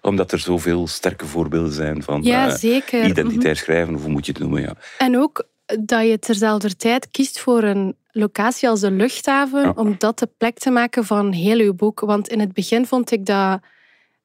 Omdat 0.02 0.32
er 0.32 0.40
zoveel 0.40 0.88
sterke 0.88 1.26
voorbeelden 1.26 1.72
zijn 1.72 2.04
van 2.04 2.24
ja, 2.24 2.48
uh, 2.48 2.54
zeker. 2.54 3.06
identitair 3.06 3.54
mhm. 3.54 3.64
schrijven, 3.64 3.96
of 3.96 4.02
hoe 4.02 4.12
moet 4.12 4.26
je 4.26 4.32
het 4.32 4.42
noemen. 4.42 4.62
Ja. 4.62 4.74
En 4.98 5.18
ook 5.18 5.48
dat 5.80 6.08
je 6.08 6.20
terzelfde 6.20 6.76
tijd 6.76 7.08
kiest 7.12 7.40
voor 7.40 7.64
een 7.64 7.96
locatie 8.12 8.70
als 8.70 8.80
de 8.80 8.92
luchthaven, 8.92 9.78
om 9.78 9.96
dat 9.98 10.20
de 10.20 10.30
plek 10.38 10.58
te 10.60 10.70
maken 10.70 11.06
van 11.06 11.32
heel 11.32 11.60
uw 11.60 11.74
boek. 11.74 12.00
Want 12.00 12.28
in 12.28 12.40
het 12.40 12.54
begin 12.54 12.86
vond 12.86 13.12
ik 13.12 13.26
dat... 13.26 13.60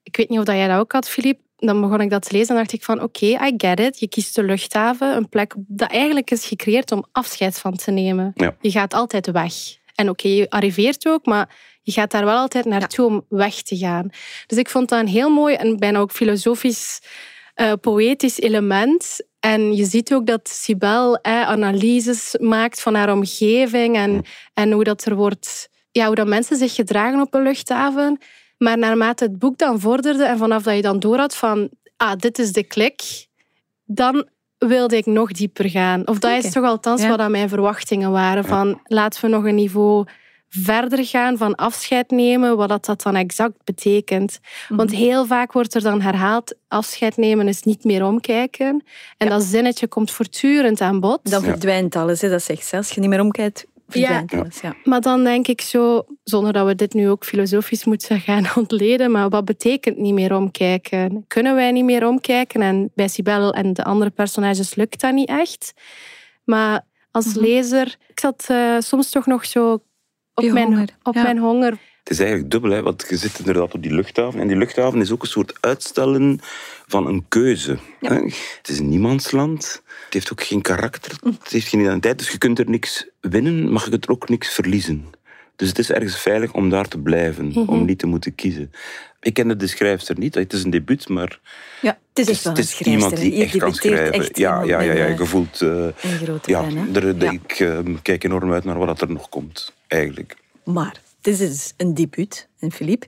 Ik 0.02 0.16
weet 0.16 0.28
niet 0.28 0.38
of 0.38 0.46
jij 0.46 0.68
dat 0.68 0.78
ook 0.78 0.92
had, 0.92 1.08
Filip. 1.08 1.38
Dan 1.56 1.80
begon 1.80 2.00
ik 2.00 2.10
dat 2.10 2.22
te 2.22 2.36
lezen 2.36 2.48
en 2.48 2.56
dacht 2.56 2.72
ik 2.72 2.84
van 2.84 3.02
oké, 3.02 3.26
I 3.26 3.54
get 3.56 3.80
it. 3.80 4.00
Je 4.00 4.08
kiest 4.08 4.34
de 4.34 4.42
luchthaven, 4.42 5.16
een 5.16 5.28
plek 5.28 5.54
dat 5.56 5.90
eigenlijk 5.90 6.30
is 6.30 6.46
gecreëerd 6.46 6.92
om 6.92 7.04
afscheid 7.12 7.58
van 7.58 7.76
te 7.76 7.90
nemen. 7.90 8.32
Je 8.60 8.70
gaat 8.70 8.94
altijd 8.94 9.30
weg. 9.30 9.77
En 9.98 10.08
oké, 10.08 10.28
je 10.28 10.50
arriveert 10.50 11.08
ook, 11.08 11.26
maar 11.26 11.56
je 11.82 11.92
gaat 11.92 12.10
daar 12.10 12.24
wel 12.24 12.36
altijd 12.36 12.64
naartoe 12.64 13.06
om 13.06 13.24
weg 13.28 13.62
te 13.62 13.76
gaan. 13.76 14.10
Dus 14.46 14.58
ik 14.58 14.68
vond 14.68 14.88
dat 14.88 15.00
een 15.00 15.06
heel 15.06 15.30
mooi 15.30 15.54
en 15.54 15.76
bijna 15.76 15.98
ook 15.98 16.10
filosofisch, 16.10 17.00
uh, 17.56 17.72
poëtisch 17.80 18.40
element. 18.40 19.26
En 19.40 19.76
je 19.76 19.84
ziet 19.84 20.12
ook 20.12 20.26
dat 20.26 20.48
Sibel 20.48 21.16
eh, 21.16 21.42
analyses 21.42 22.36
maakt 22.40 22.82
van 22.82 22.94
haar 22.94 23.12
omgeving 23.12 23.96
en, 23.96 24.24
en 24.54 24.72
hoe, 24.72 24.84
dat 24.84 25.04
er 25.04 25.14
wordt, 25.14 25.68
ja, 25.90 26.06
hoe 26.06 26.14
dat 26.14 26.26
mensen 26.26 26.56
zich 26.56 26.74
gedragen 26.74 27.20
op 27.20 27.34
een 27.34 27.42
luchthaven. 27.42 28.18
Maar 28.58 28.78
naarmate 28.78 29.24
het 29.24 29.38
boek 29.38 29.58
dan 29.58 29.80
vorderde 29.80 30.24
en 30.24 30.38
vanaf 30.38 30.62
dat 30.62 30.74
je 30.74 30.82
dan 30.82 30.98
door 30.98 31.18
had 31.18 31.36
van 31.36 31.68
ah, 31.96 32.16
dit 32.16 32.38
is 32.38 32.52
de 32.52 32.64
klik, 32.64 33.26
dan 33.84 34.28
wilde 34.58 34.96
ik 34.96 35.06
nog 35.06 35.32
dieper 35.32 35.70
gaan. 35.70 36.06
Of 36.06 36.18
dat 36.18 36.44
is 36.44 36.52
toch 36.52 36.64
althans 36.64 37.02
ja. 37.02 37.16
wat 37.16 37.28
mijn 37.28 37.48
verwachtingen 37.48 38.10
waren. 38.10 38.44
Van 38.44 38.80
laten 38.84 39.20
we 39.20 39.28
nog 39.28 39.44
een 39.44 39.54
niveau 39.54 40.06
verder 40.48 41.04
gaan 41.04 41.36
van 41.36 41.54
afscheid 41.54 42.10
nemen, 42.10 42.56
wat 42.56 42.68
dat, 42.68 42.84
dat 42.84 43.02
dan 43.02 43.16
exact 43.16 43.64
betekent. 43.64 44.40
Want 44.68 44.90
mhm. 44.90 44.98
heel 44.98 45.26
vaak 45.26 45.52
wordt 45.52 45.74
er 45.74 45.82
dan 45.82 46.00
herhaald, 46.00 46.54
afscheid 46.68 47.16
nemen 47.16 47.48
is 47.48 47.62
niet 47.62 47.84
meer 47.84 48.04
omkijken. 48.04 48.84
En 49.16 49.28
dat 49.28 49.42
zinnetje 49.42 49.86
komt 49.86 50.10
voortdurend 50.10 50.80
aan 50.80 51.00
bod. 51.00 51.30
Dan 51.30 51.42
verdwijnt 51.42 51.96
alles, 51.96 52.20
hè? 52.20 52.28
dat 52.28 52.42
zegt 52.42 52.66
ze. 52.66 52.76
Als 52.76 52.90
je 52.90 53.00
niet 53.00 53.08
meer 53.08 53.20
omkijkt, 53.20 53.66
ja. 53.88 54.24
Maar 54.84 55.00
dan 55.00 55.24
denk 55.24 55.48
ik 55.48 55.60
zo, 55.60 56.06
zonder 56.24 56.52
dat 56.52 56.66
we 56.66 56.74
dit 56.74 56.94
nu 56.94 57.08
ook 57.08 57.24
filosofisch 57.24 57.84
moeten 57.84 58.20
gaan 58.20 58.44
ontleden, 58.56 59.10
maar 59.10 59.28
wat 59.28 59.44
betekent 59.44 59.96
niet 59.96 60.14
meer 60.14 60.36
omkijken? 60.36 61.24
Kunnen 61.26 61.54
wij 61.54 61.72
niet 61.72 61.84
meer 61.84 62.06
omkijken? 62.06 62.62
En 62.62 62.90
bij 62.94 63.08
Sibel 63.08 63.52
en 63.52 63.72
de 63.72 63.84
andere 63.84 64.10
personages 64.10 64.74
lukt 64.74 65.00
dat 65.00 65.12
niet 65.12 65.28
echt. 65.28 65.72
Maar 66.44 66.86
als 67.10 67.26
mhm. 67.26 67.40
lezer, 67.40 67.96
ik 68.08 68.20
zat 68.20 68.46
uh, 68.50 68.76
soms 68.78 69.10
toch 69.10 69.26
nog 69.26 69.44
zo 69.44 69.72
op, 70.34 70.50
mijn, 70.50 70.88
op 71.02 71.14
mijn 71.14 71.38
honger. 71.38 71.78
Het 72.08 72.16
is 72.16 72.22
eigenlijk 72.22 72.52
dubbel, 72.52 72.70
hè, 72.70 72.82
want 72.82 73.06
je 73.08 73.16
zit 73.16 73.38
inderdaad 73.38 73.74
op 73.74 73.82
die 73.82 73.94
luchthaven. 73.94 74.40
En 74.40 74.48
die 74.48 74.56
luchthaven 74.56 75.00
is 75.00 75.10
ook 75.10 75.22
een 75.22 75.28
soort 75.28 75.58
uitstellen 75.60 76.40
van 76.86 77.06
een 77.06 77.24
keuze. 77.28 77.78
Het 78.00 78.68
is 78.68 78.78
een 78.78 78.88
niemandsland. 78.88 79.82
Het 80.04 80.14
heeft 80.14 80.32
ook 80.32 80.42
geen 80.42 80.62
karakter. 80.62 81.12
Het 81.22 81.52
heeft 81.52 81.68
geen 81.68 81.80
identiteit. 81.80 82.18
Dus 82.18 82.30
je 82.30 82.38
kunt 82.38 82.58
er 82.58 82.70
niks 82.70 83.06
winnen, 83.20 83.70
mag 83.70 83.84
je 83.84 83.98
er 84.00 84.10
ook 84.10 84.28
niks 84.28 84.48
verliezen. 84.48 85.04
Dus 85.56 85.68
het 85.68 85.78
is 85.78 85.90
ergens 85.90 86.18
veilig 86.18 86.52
om 86.52 86.70
daar 86.70 86.88
te 86.88 86.98
blijven, 86.98 87.46
mhm. 87.46 87.58
om 87.58 87.84
niet 87.84 87.98
te 87.98 88.06
moeten 88.06 88.34
kiezen. 88.34 88.72
Ik 89.20 89.34
kende 89.34 89.56
de 89.56 89.66
schrijfster 89.66 90.18
niet, 90.18 90.34
het 90.34 90.52
is 90.52 90.64
een 90.64 90.70
debuut, 90.70 91.08
maar 91.08 91.40
ja, 91.80 91.98
het 92.14 92.28
is, 92.28 92.44
het 92.44 92.58
is, 92.58 92.80
iemand 92.80 93.16
die 93.16 93.42
echt 93.42 93.56
kan 93.56 93.74
schrijven. 93.74 94.12
Echt 94.12 94.38
ja, 94.38 94.62
ja, 94.62 94.80
ja, 94.80 94.92
ja, 94.92 95.06
je 95.06 95.24
voelt... 95.24 95.60
Uh, 95.60 95.70
een 95.70 96.18
grote 96.22 96.50
ja, 96.50 96.66
ja. 97.18 97.30
Ik 97.30 97.60
uh, 97.60 97.78
kijk 98.02 98.24
enorm 98.24 98.52
uit 98.52 98.64
naar 98.64 98.78
wat 98.78 99.00
er 99.00 99.10
nog 99.10 99.28
komt 99.28 99.72
eigenlijk. 99.86 100.36
Maar 100.64 101.06
het 101.28 101.40
is 101.40 101.48
dus 101.48 101.72
een 101.76 101.94
debuut, 101.94 102.48
en 102.58 102.72
Philippe. 102.72 103.06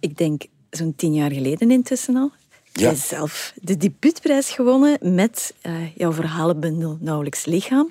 Ik 0.00 0.16
denk 0.16 0.42
zo'n 0.70 0.94
tien 0.96 1.14
jaar 1.14 1.30
geleden 1.32 1.70
intussen 1.70 2.16
al. 2.16 2.32
Hebt 2.72 2.98
zelf 2.98 3.52
de 3.62 3.76
debuutprijs 3.76 4.50
gewonnen 4.50 5.14
met 5.14 5.54
uh, 5.62 5.96
jouw 5.96 6.12
verhalenbundel 6.12 6.98
Nauwelijks 7.00 7.44
Lichaam. 7.44 7.90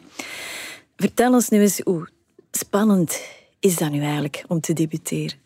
Vertel 0.98 1.34
ons 1.34 1.50
nu 1.50 1.62
eens 1.62 1.80
hoe 1.84 2.10
spannend 2.52 3.22
is 3.60 3.76
dat 3.76 3.92
nu 3.92 4.02
eigenlijk 4.02 4.44
om 4.48 4.60
te 4.60 4.74
debuteren? 4.74 5.38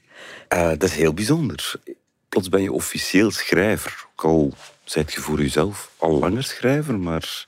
Uh, 0.53 0.69
dat 0.69 0.83
is 0.83 0.95
heel 0.95 1.13
bijzonder. 1.13 1.73
Plots 2.29 2.49
ben 2.49 2.61
je 2.61 2.71
officieel 2.71 3.31
schrijver. 3.31 4.05
Ook 4.11 4.23
al 4.23 4.53
zijt 4.83 5.13
je 5.13 5.19
voor 5.21 5.41
jezelf 5.41 5.91
al 5.97 6.19
langer 6.19 6.43
schrijver, 6.43 6.99
maar 6.99 7.47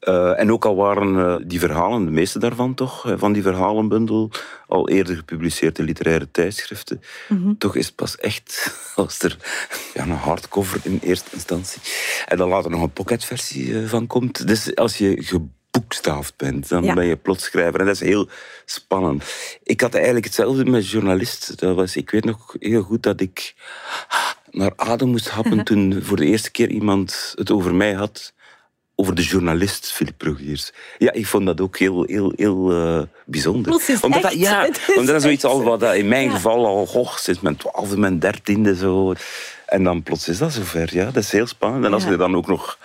uh, 0.00 0.40
en 0.40 0.52
ook 0.52 0.64
al 0.64 0.76
waren 0.76 1.14
uh, 1.14 1.36
die 1.46 1.58
verhalen, 1.58 2.04
de 2.04 2.10
meeste 2.10 2.38
daarvan 2.38 2.74
toch, 2.74 3.14
van 3.16 3.32
die 3.32 3.42
verhalenbundel, 3.42 4.30
al 4.66 4.88
eerder 4.88 5.16
gepubliceerd 5.16 5.78
in 5.78 5.84
literaire 5.84 6.30
tijdschriften. 6.30 7.02
Mm 7.28 7.42
-hmm. 7.42 7.58
Toch 7.58 7.76
is 7.76 7.86
het 7.86 7.94
pas 7.94 8.16
echt 8.16 8.74
als 8.96 9.22
er 9.22 9.36
ja, 9.94 10.02
een 10.02 10.10
hardcover 10.10 10.80
in 10.82 10.98
eerste 11.02 11.30
instantie. 11.32 11.80
En 12.26 12.36
dan 12.36 12.48
later 12.48 12.70
nog 12.70 12.82
een 12.82 12.92
pocketversie 12.92 13.88
van 13.88 14.06
komt. 14.06 14.46
Dus 14.46 14.74
als 14.74 14.98
je 14.98 15.22
geboekstaafd 15.22 16.36
bent, 16.36 16.68
dan 16.68 16.84
ja. 16.84 16.94
ben 16.94 17.06
je 17.06 17.16
plots 17.16 17.44
schrijver. 17.44 17.80
En 17.80 17.86
dat 17.86 17.94
is 17.94 18.08
heel 18.08 18.28
spannend. 18.64 19.24
Ik 19.62 19.80
had 19.80 19.94
eigenlijk 19.94 20.24
hetzelfde 20.24 20.64
met 20.64 20.90
journalist. 20.90 21.58
Dat 21.58 21.76
was, 21.76 21.96
ik 21.96 22.10
weet 22.10 22.24
nog 22.24 22.56
heel 22.58 22.82
goed 22.82 23.02
dat 23.02 23.20
ik 23.20 23.54
naar 24.50 24.72
adem 24.76 25.08
moest 25.08 25.28
happen 25.28 25.64
toen 25.64 26.02
voor 26.02 26.16
de 26.16 26.26
eerste 26.26 26.50
keer 26.50 26.68
iemand 26.68 27.32
het 27.36 27.50
over 27.50 27.74
mij 27.74 27.92
had 27.92 28.32
over 29.00 29.14
de 29.14 29.22
journalist 29.22 29.92
Philippe 29.92 30.24
Brugiers. 30.24 30.72
Ja, 30.98 31.12
ik 31.12 31.26
vond 31.26 31.46
dat 31.46 31.60
ook 31.60 31.78
heel, 31.78 32.04
heel, 32.06 32.32
heel 32.36 32.72
uh, 32.72 33.02
bijzonder. 33.26 33.98
Omdat 34.00 34.22
dat, 34.22 34.32
ja, 34.32 34.68
omdat 34.96 35.06
dat 35.06 35.22
zoiets 35.22 35.44
al 35.44 35.62
wat 35.62 35.82
in 35.82 36.08
mijn 36.08 36.30
geval 36.30 36.66
al 36.66 36.86
hoog 36.86 37.18
sinds 37.18 37.40
mijn 37.40 37.56
twaalfde, 37.56 37.96
mijn 37.98 38.18
dertiende 38.18 38.76
zo. 38.76 39.14
En 39.66 39.84
dan 39.84 40.02
plots 40.02 40.28
is 40.28 40.38
dat 40.38 40.52
zover. 40.52 40.94
Ja, 40.94 41.04
dat 41.04 41.22
is 41.22 41.32
heel 41.32 41.46
spannend. 41.46 41.84
En 41.84 41.92
als 41.92 42.04
je 42.04 42.16
dan 42.16 42.36
ook 42.36 42.46
nog 42.46 42.78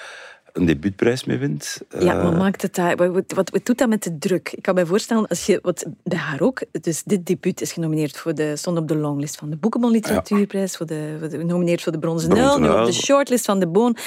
een 0.53 0.65
debuutprijs 0.65 1.23
mee 1.23 1.37
wint. 1.37 1.81
Ja, 1.99 2.21
wat 2.21 2.31
eh, 2.31 2.37
maakt 2.37 2.61
het 2.61 2.75
daar? 2.75 2.95
Wat, 2.95 3.09
wat, 3.11 3.49
wat, 3.49 3.59
doet 3.63 3.77
dat 3.77 3.89
met 3.89 4.03
de 4.03 4.17
druk? 4.17 4.51
Ik 4.51 4.61
kan 4.61 4.75
me 4.75 4.85
voorstellen, 4.85 5.27
als 5.27 5.45
je, 5.45 5.59
wat 5.61 5.85
bij 6.03 6.17
haar 6.17 6.41
ook, 6.41 6.63
dus 6.81 7.03
dit 7.03 7.25
debuut 7.25 7.61
is 7.61 7.71
genomineerd 7.71 8.17
voor 8.17 8.35
de, 8.35 8.55
stond 8.55 8.77
op 8.77 8.87
de 8.87 8.95
longlist 8.95 9.35
van 9.35 9.49
de 9.49 9.55
Boekenbon 9.55 9.91
Literatuurprijs, 9.91 10.77
voor 10.77 10.85
de, 10.85 11.15
voor 11.19 11.29
de, 11.29 11.37
genomineerd 11.37 11.81
voor 11.81 11.91
de 11.91 11.99
Bronzen 11.99 12.29
Nul, 12.29 12.59
nu 12.59 12.69
op 12.69 12.85
de 12.85 12.93
shortlist 12.93 13.45
van 13.45 13.59
de 13.59 13.67
Boon. 13.67 13.97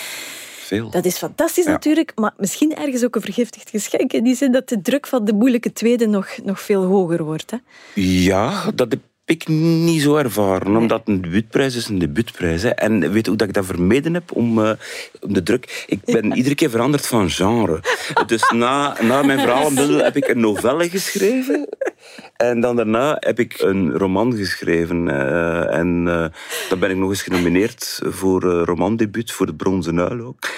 Dat 0.90 1.04
is 1.04 1.16
fantastisch 1.16 1.64
natuurlijk, 1.64 2.12
maar 2.14 2.32
misschien 2.36 2.74
ergens 2.74 3.04
ook 3.04 3.14
een 3.14 3.22
vergiftigd 3.22 3.70
geschenk. 3.70 4.12
In 4.12 4.24
die 4.24 4.34
zin 4.34 4.52
dat 4.52 4.68
de 4.68 4.80
druk 4.80 5.06
van 5.06 5.24
de 5.24 5.32
moeilijke 5.32 5.72
tweede 5.72 6.06
nog, 6.06 6.28
nog 6.44 6.60
veel 6.60 6.84
hoger 6.84 7.24
wordt. 7.24 7.50
Hè? 7.50 7.56
Ja, 8.02 8.70
dat 8.74 8.90
heb 8.90 9.00
ik 9.24 9.48
niet 9.48 10.02
zo 10.02 10.16
ervaren, 10.16 10.76
omdat 10.76 11.02
een 11.04 11.20
debuutprijs 11.20 11.76
is 11.76 11.88
een 11.88 11.98
debuutprijs. 11.98 12.62
Hè. 12.62 12.68
En 12.68 13.00
weet 13.00 13.24
je 13.24 13.28
hoe 13.28 13.38
dat 13.38 13.48
ik 13.48 13.54
dat 13.54 13.66
vermeden 13.66 14.14
heb 14.14 14.32
om, 14.32 14.58
uh, 14.58 14.70
om 15.20 15.32
de 15.32 15.42
druk? 15.42 15.84
Ik 15.86 16.00
ben 16.04 16.36
iedere 16.36 16.54
keer 16.54 16.70
veranderd 16.70 17.06
van 17.06 17.30
genre. 17.30 17.80
Dus 18.26 18.50
na, 18.50 18.96
na 19.02 19.22
mijn 19.22 19.38
verhalenbundel 19.46 20.04
heb 20.04 20.16
ik 20.16 20.28
een 20.28 20.40
novelle 20.40 20.90
geschreven. 20.90 21.68
En 22.36 22.60
dan 22.60 22.76
daarna 22.76 23.16
heb 23.20 23.38
ik 23.38 23.60
een 23.60 23.92
roman 23.92 24.36
geschreven. 24.36 25.06
Uh, 25.06 25.74
en 25.74 26.04
uh, 26.06 26.26
dan 26.68 26.78
ben 26.78 26.90
ik 26.90 26.96
nog 26.96 27.10
eens 27.10 27.22
genomineerd 27.22 28.00
voor 28.04 28.44
uh, 28.44 28.62
romandebuut, 28.64 29.32
voor 29.32 29.46
de 29.46 29.54
Bronzen 29.54 30.00
Uil 30.00 30.20
ook. 30.20 30.48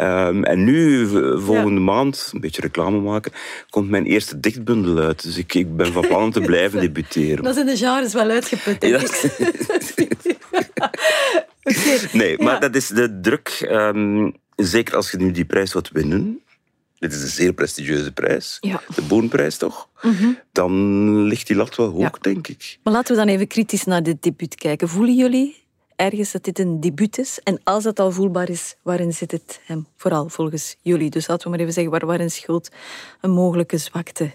Um, 0.00 0.44
en 0.44 0.64
nu, 0.64 1.06
volgende 1.40 1.80
maand, 1.80 2.30
een 2.34 2.40
beetje 2.40 2.60
reclame 2.60 3.00
maken, 3.00 3.32
komt 3.70 3.90
mijn 3.90 4.04
eerste 4.04 4.40
dichtbundel 4.40 4.98
uit. 4.98 5.22
Dus 5.22 5.36
ik, 5.36 5.54
ik 5.54 5.76
ben 5.76 5.92
van 5.92 6.06
plan 6.06 6.22
om 6.22 6.30
te 6.30 6.40
blijven 6.40 6.80
debuteren. 6.86 7.44
Dat 7.44 7.54
is 7.54 7.60
in 7.60 7.66
de 7.66 7.76
genres 7.76 8.12
wel 8.12 8.30
uitgeput. 8.30 8.84
Ja. 8.84 9.00
Nee, 12.12 12.38
maar 12.38 12.60
dat 12.60 12.74
is 12.74 12.88
de 12.88 13.20
druk. 13.20 13.68
Um, 13.70 14.32
zeker 14.56 14.96
als 14.96 15.10
je 15.10 15.16
nu 15.16 15.30
die 15.30 15.44
prijs 15.44 15.72
wilt 15.72 15.90
winnen. 15.90 16.40
Dit 17.00 17.12
is 17.12 17.22
een 17.22 17.28
zeer 17.28 17.52
prestigieuze 17.52 18.12
prijs. 18.12 18.56
Ja. 18.60 18.80
De 18.94 19.02
Boonprijs 19.02 19.56
toch? 19.56 19.88
Mm 20.02 20.38
Dan 20.52 21.22
ligt 21.22 21.46
die 21.46 21.56
lat 21.56 21.76
wel 21.76 21.90
hoog, 21.90 22.18
denk 22.18 22.48
ik. 22.48 22.78
Maar 22.82 22.92
laten 22.92 23.14
we 23.16 23.24
dan 23.24 23.34
even 23.34 23.46
kritisch 23.46 23.84
naar 23.84 24.02
dit 24.02 24.22
debuut 24.22 24.54
kijken. 24.54 24.88
Voelen 24.88 25.16
jullie 25.16 25.62
ergens 25.96 26.32
dat 26.32 26.44
dit 26.44 26.58
een 26.58 26.80
debuut 26.80 27.18
is? 27.18 27.40
En 27.42 27.60
als 27.64 27.84
dat 27.84 27.98
al 27.98 28.12
voelbaar 28.12 28.48
is, 28.48 28.76
waarin 28.82 29.12
zit 29.12 29.30
het 29.30 29.60
hem? 29.64 29.86
Vooral 29.96 30.28
volgens 30.28 30.76
jullie. 30.80 31.10
Dus 31.10 31.26
laten 31.26 31.44
we 31.44 31.50
maar 31.50 31.60
even 31.60 31.72
zeggen, 31.72 31.92
waar, 31.92 32.06
waarin 32.06 32.30
schuilt 32.30 32.70
een 33.20 33.30
mogelijke 33.30 33.78
zwakte 33.78 34.32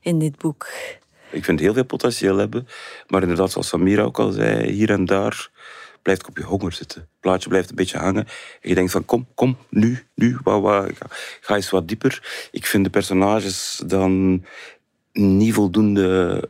in 0.00 0.18
dit 0.18 0.36
boek? 0.36 0.68
Ik 1.30 1.44
vind 1.44 1.60
heel 1.60 1.74
veel 1.74 1.84
potentieel 1.84 2.36
hebben. 2.36 2.68
Maar 3.06 3.22
inderdaad, 3.22 3.50
zoals 3.50 3.68
Samira 3.68 4.02
ook 4.02 4.18
al 4.18 4.30
zei, 4.30 4.70
hier 4.70 4.90
en 4.90 5.04
daar 5.04 5.50
blijft 6.02 6.28
op 6.28 6.36
je 6.36 6.44
honger 6.44 6.72
zitten. 6.72 7.00
Het 7.00 7.20
plaatje 7.20 7.48
blijft 7.48 7.70
een 7.70 7.76
beetje 7.76 7.98
hangen. 7.98 8.26
En 8.60 8.68
je 8.68 8.74
denkt 8.74 8.92
van, 8.92 9.04
kom, 9.04 9.26
kom, 9.34 9.56
nu, 9.70 9.98
nu, 10.14 10.38
wauw, 10.44 10.62
ga, 10.62 11.06
ga 11.40 11.54
eens 11.54 11.70
wat 11.70 11.88
dieper. 11.88 12.48
Ik 12.50 12.66
vind 12.66 12.84
de 12.84 12.90
personages 12.90 13.82
dan 13.86 14.44
niet 15.12 15.54
voldoende 15.54 16.42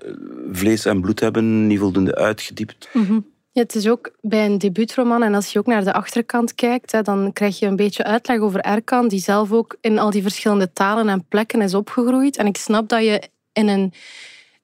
vlees 0.53 0.85
en 0.85 1.01
bloed 1.01 1.21
hebben, 1.21 1.67
niet 1.67 1.79
voldoende 1.79 2.15
uitgediept. 2.15 2.89
Mhm. 2.93 3.21
Ja, 3.53 3.65
het 3.65 3.75
is 3.75 3.89
ook 3.89 4.11
bij 4.21 4.47
een 4.47 4.59
debuutroman, 4.59 5.23
en 5.23 5.35
als 5.35 5.53
je 5.53 5.59
ook 5.59 5.67
naar 5.67 5.85
de 5.85 5.93
achterkant 5.93 6.55
kijkt, 6.55 7.05
dan 7.05 7.33
krijg 7.33 7.59
je 7.59 7.67
een 7.67 7.77
beetje 7.77 8.05
uitleg 8.05 8.41
over 8.41 8.61
Erkan, 8.61 9.09
die 9.09 9.21
zelf 9.21 9.53
ook 9.53 9.77
in 9.81 9.99
al 9.99 10.11
die 10.11 10.23
verschillende 10.23 10.73
talen 10.73 11.09
en 11.09 11.25
plekken 11.29 11.63
is 11.63 11.75
opgegroeid. 11.75 12.37
En 12.37 12.47
ik 12.47 12.57
snap 12.57 12.89
dat 12.89 13.05
je 13.05 13.29
in 13.53 13.69
een 13.69 13.93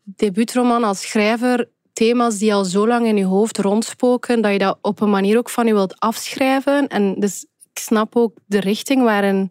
debuutroman 0.02 0.84
als 0.84 1.08
schrijver 1.08 1.68
thema's 1.94 2.38
die 2.38 2.54
al 2.54 2.64
zo 2.64 2.86
lang 2.86 3.06
in 3.06 3.16
je 3.16 3.24
hoofd 3.24 3.58
rondspoken, 3.58 4.40
dat 4.40 4.52
je 4.52 4.58
dat 4.58 4.78
op 4.80 5.00
een 5.00 5.10
manier 5.10 5.38
ook 5.38 5.50
van 5.50 5.66
je 5.66 5.72
wilt 5.72 6.00
afschrijven. 6.00 6.88
En 6.88 7.14
dus 7.18 7.46
ik 7.72 7.78
snap 7.78 8.16
ook 8.16 8.36
de 8.46 8.60
richting 8.60 9.02
waarin 9.02 9.50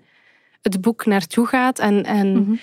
het 0.61 0.81
boek 0.81 1.05
naartoe 1.05 1.45
gaat. 1.45 1.79
En, 1.79 2.03
en 2.03 2.31
mhm. 2.31 2.55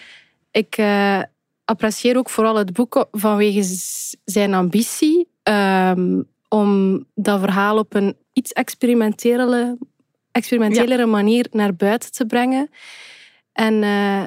ik 0.50 0.78
uh, 0.78 1.22
apprecieer 1.64 2.16
ook 2.16 2.30
vooral 2.30 2.56
het 2.56 2.72
boek 2.72 3.08
vanwege 3.12 3.62
zijn 4.24 4.54
ambitie 4.54 5.28
um, 5.42 6.28
om 6.48 7.04
dat 7.14 7.40
verhaal 7.40 7.78
op 7.78 7.94
een 7.94 8.16
iets 8.32 8.52
experimentelere, 8.52 9.78
experimentelere 10.32 11.06
manier 11.06 11.46
naar 11.50 11.74
buiten 11.74 12.12
te 12.12 12.26
brengen. 12.26 12.70
En 13.52 13.82
uh, 13.82 14.24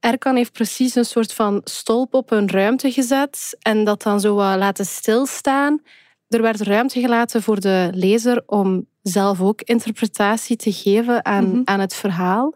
Erkan 0.00 0.36
heeft 0.36 0.52
precies 0.52 0.94
een 0.94 1.04
soort 1.04 1.32
van 1.32 1.60
stolp 1.64 2.14
op 2.14 2.30
een 2.30 2.50
ruimte 2.50 2.90
gezet 2.92 3.56
en 3.58 3.84
dat 3.84 4.02
dan 4.02 4.20
zo 4.20 4.34
laten 4.34 4.86
stilstaan. 4.86 5.82
Er 6.28 6.42
werd 6.42 6.60
ruimte 6.60 7.00
gelaten 7.00 7.42
voor 7.42 7.60
de 7.60 7.90
lezer 7.92 8.42
om 8.46 8.86
zelf 9.02 9.40
ook 9.40 9.60
interpretatie 9.62 10.56
te 10.56 10.72
geven 10.72 11.24
aan, 11.24 11.48
mhm. 11.48 11.60
aan 11.64 11.80
het 11.80 11.94
verhaal. 11.94 12.54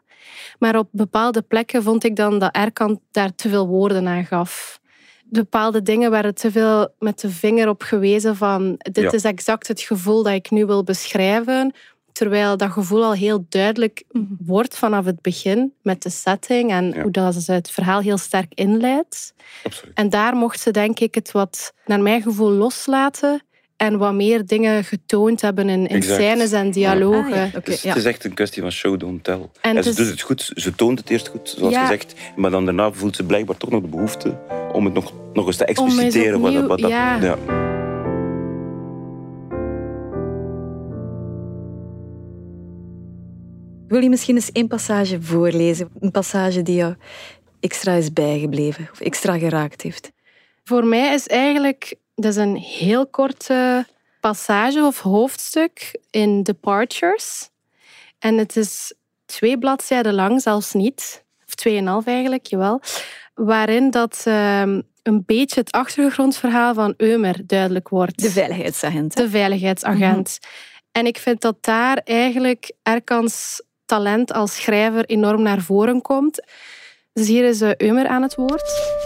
Maar 0.59 0.79
op 0.79 0.89
bepaalde 0.93 1.43
plekken 1.43 1.83
vond 1.83 2.05
ik 2.05 2.17
dan 2.17 2.39
dat 2.39 2.55
Erkan 2.55 3.01
daar 3.11 3.35
te 3.35 3.49
veel 3.49 3.67
woorden 3.67 4.09
aan 4.09 4.25
gaf. 4.25 4.81
Bepaalde 5.25 5.83
dingen 5.83 6.11
werden 6.11 6.35
te 6.35 6.51
veel 6.51 6.95
met 6.99 7.21
de 7.21 7.31
vinger 7.31 7.69
op 7.69 7.83
gewezen 7.83 8.37
van 8.37 8.75
dit 8.77 9.13
is 9.13 9.25
exact 9.25 9.69
het 9.69 9.81
gevoel 9.81 10.23
dat 10.23 10.33
ik 10.33 10.51
nu 10.51 10.67
wil 10.67 10.85
beschrijven. 10.85 11.75
Terwijl 12.19 12.57
dat 12.57 12.71
gevoel 12.71 13.05
al 13.05 13.13
heel 13.13 13.47
duidelijk 13.49 14.05
mhm. 14.11 14.25
wordt 14.39 14.77
vanaf 14.77 15.05
het 15.05 15.21
begin 15.21 15.73
met 15.83 16.03
de 16.03 16.11
setting 16.11 16.71
en 16.71 17.01
hoe 17.01 17.11
dat 17.11 17.35
ze 17.35 17.53
het 17.53 17.71
verhaal 17.71 18.01
heel 18.01 18.19
sterk 18.19 18.53
inleidt. 18.55 19.35
Absoluut. 19.63 19.95
En 19.95 20.09
daar 20.09 20.35
mocht 20.35 20.61
ze 20.61 20.71
denk 20.71 20.99
ik 20.99 21.15
het 21.15 21.33
wat, 21.33 21.73
naar 21.87 22.01
mijn 22.01 22.23
gevoel, 22.23 22.51
loslaten 22.51 23.43
en 23.77 23.99
wat 23.99 24.15
meer 24.15 24.47
dingen 24.47 24.85
getoond 24.85 25.41
hebben 25.41 25.69
in, 25.69 25.87
in 25.87 26.03
scènes 26.03 26.53
en 26.53 26.71
dialogen. 26.71 27.43
Ah, 27.43 27.53
het, 27.53 27.69
is, 27.69 27.83
het, 27.83 27.97
is, 27.97 28.05
echt 28.05 28.25
een 28.25 28.35
kwestie 28.35 28.63
van 28.63 28.73
show, 28.73 29.01
don't 29.01 29.25
tell. 29.25 29.49
En, 29.61 29.85
ze 29.85 29.95
doet 29.95 30.09
het 30.09 30.21
goed, 30.21 30.53
ze 30.55 30.75
toont 30.75 30.99
het 30.99 31.11
eerst 31.11 31.29
goed, 31.29 31.55
zoals 31.57 31.77
gezegd. 31.77 32.15
Maar 32.37 32.51
dan 32.51 32.65
daarna 32.65 32.93
voelt 32.93 33.17
ze 33.17 33.25
blijkbaar 33.25 33.57
toch 33.57 33.71
nog 33.71 33.83
de 33.83 33.89
behoefte 33.89 34.39
om 34.73 34.85
het 34.85 34.95
nog, 34.95 35.13
nog 35.33 35.47
eens 35.47 35.57
te 35.57 35.65
expliciteren. 35.65 36.41
Wat, 36.41 36.67
wat 36.67 36.79
dat, 36.79 36.91
ja. 36.91 37.39
Wil 43.89 44.03
je 44.03 44.09
misschien 44.09 44.35
eens 44.35 44.53
één 44.53 44.69
passage 44.69 45.23
voorlezen? 45.23 45.91
Een 46.01 46.11
passage 46.11 46.63
die 46.63 46.75
jou 46.75 46.95
extra 47.61 47.93
is 47.93 48.13
bijgebleven 48.13 48.89
of 48.93 49.01
extra 49.01 49.39
geraakt 49.39 49.83
heeft? 49.83 50.13
Voor 50.65 50.85
mij 50.85 51.15
is 51.15 51.27
eigenlijk 51.27 51.95
dat 52.15 52.31
is 52.31 52.37
een 52.37 52.57
heel 52.57 53.07
korte 53.07 53.87
passage 54.21 54.85
of 54.85 55.01
hoofdstuk 55.01 56.01
in 56.11 56.43
Departures. 56.43 57.51
En 58.19 58.39
het 58.39 58.57
is 58.57 58.93
twee 59.27 59.59
bladzijden 59.59 60.15
lang, 60.15 60.43
zelfs 60.43 60.73
niet. 60.73 61.25
Of 61.47 61.55
tweeënhalf 61.55 62.07
eigenlijk, 62.07 62.47
jawel. 62.47 62.81
Waarin 63.35 63.91
dat 63.91 64.23
ehm, 64.25 64.81
een 65.03 65.23
beetje 65.27 65.61
het 65.61 65.73
achtergrondverhaal 65.73 66.75
van 66.75 66.95
Eumer 66.97 67.47
duidelijk 67.47 67.89
wordt. 67.89 68.23
De 68.23 68.31
veiligheidsagent. 68.31 69.17
De 69.17 69.29
veiligheidsagent. 69.29 70.39
Mhm. 70.41 70.51
En 70.93 71.07
ik 71.07 71.19
vind 71.19 71.41
dat 71.41 71.57
daar 71.61 72.01
eigenlijk 72.05 72.73
Erkans 72.83 73.63
talent 73.89 74.33
als 74.33 74.55
schrijver 74.55 75.05
enorm 75.05 75.43
naar 75.43 75.61
voren 75.61 76.03
komt. 76.03 76.47
Dus 77.13 77.29
hier 77.29 77.45
is 77.45 77.61
eh, 77.61 77.75
Eumer 77.77 78.07
aan 78.07 78.23
het 78.23 78.35
woord. 78.35 78.97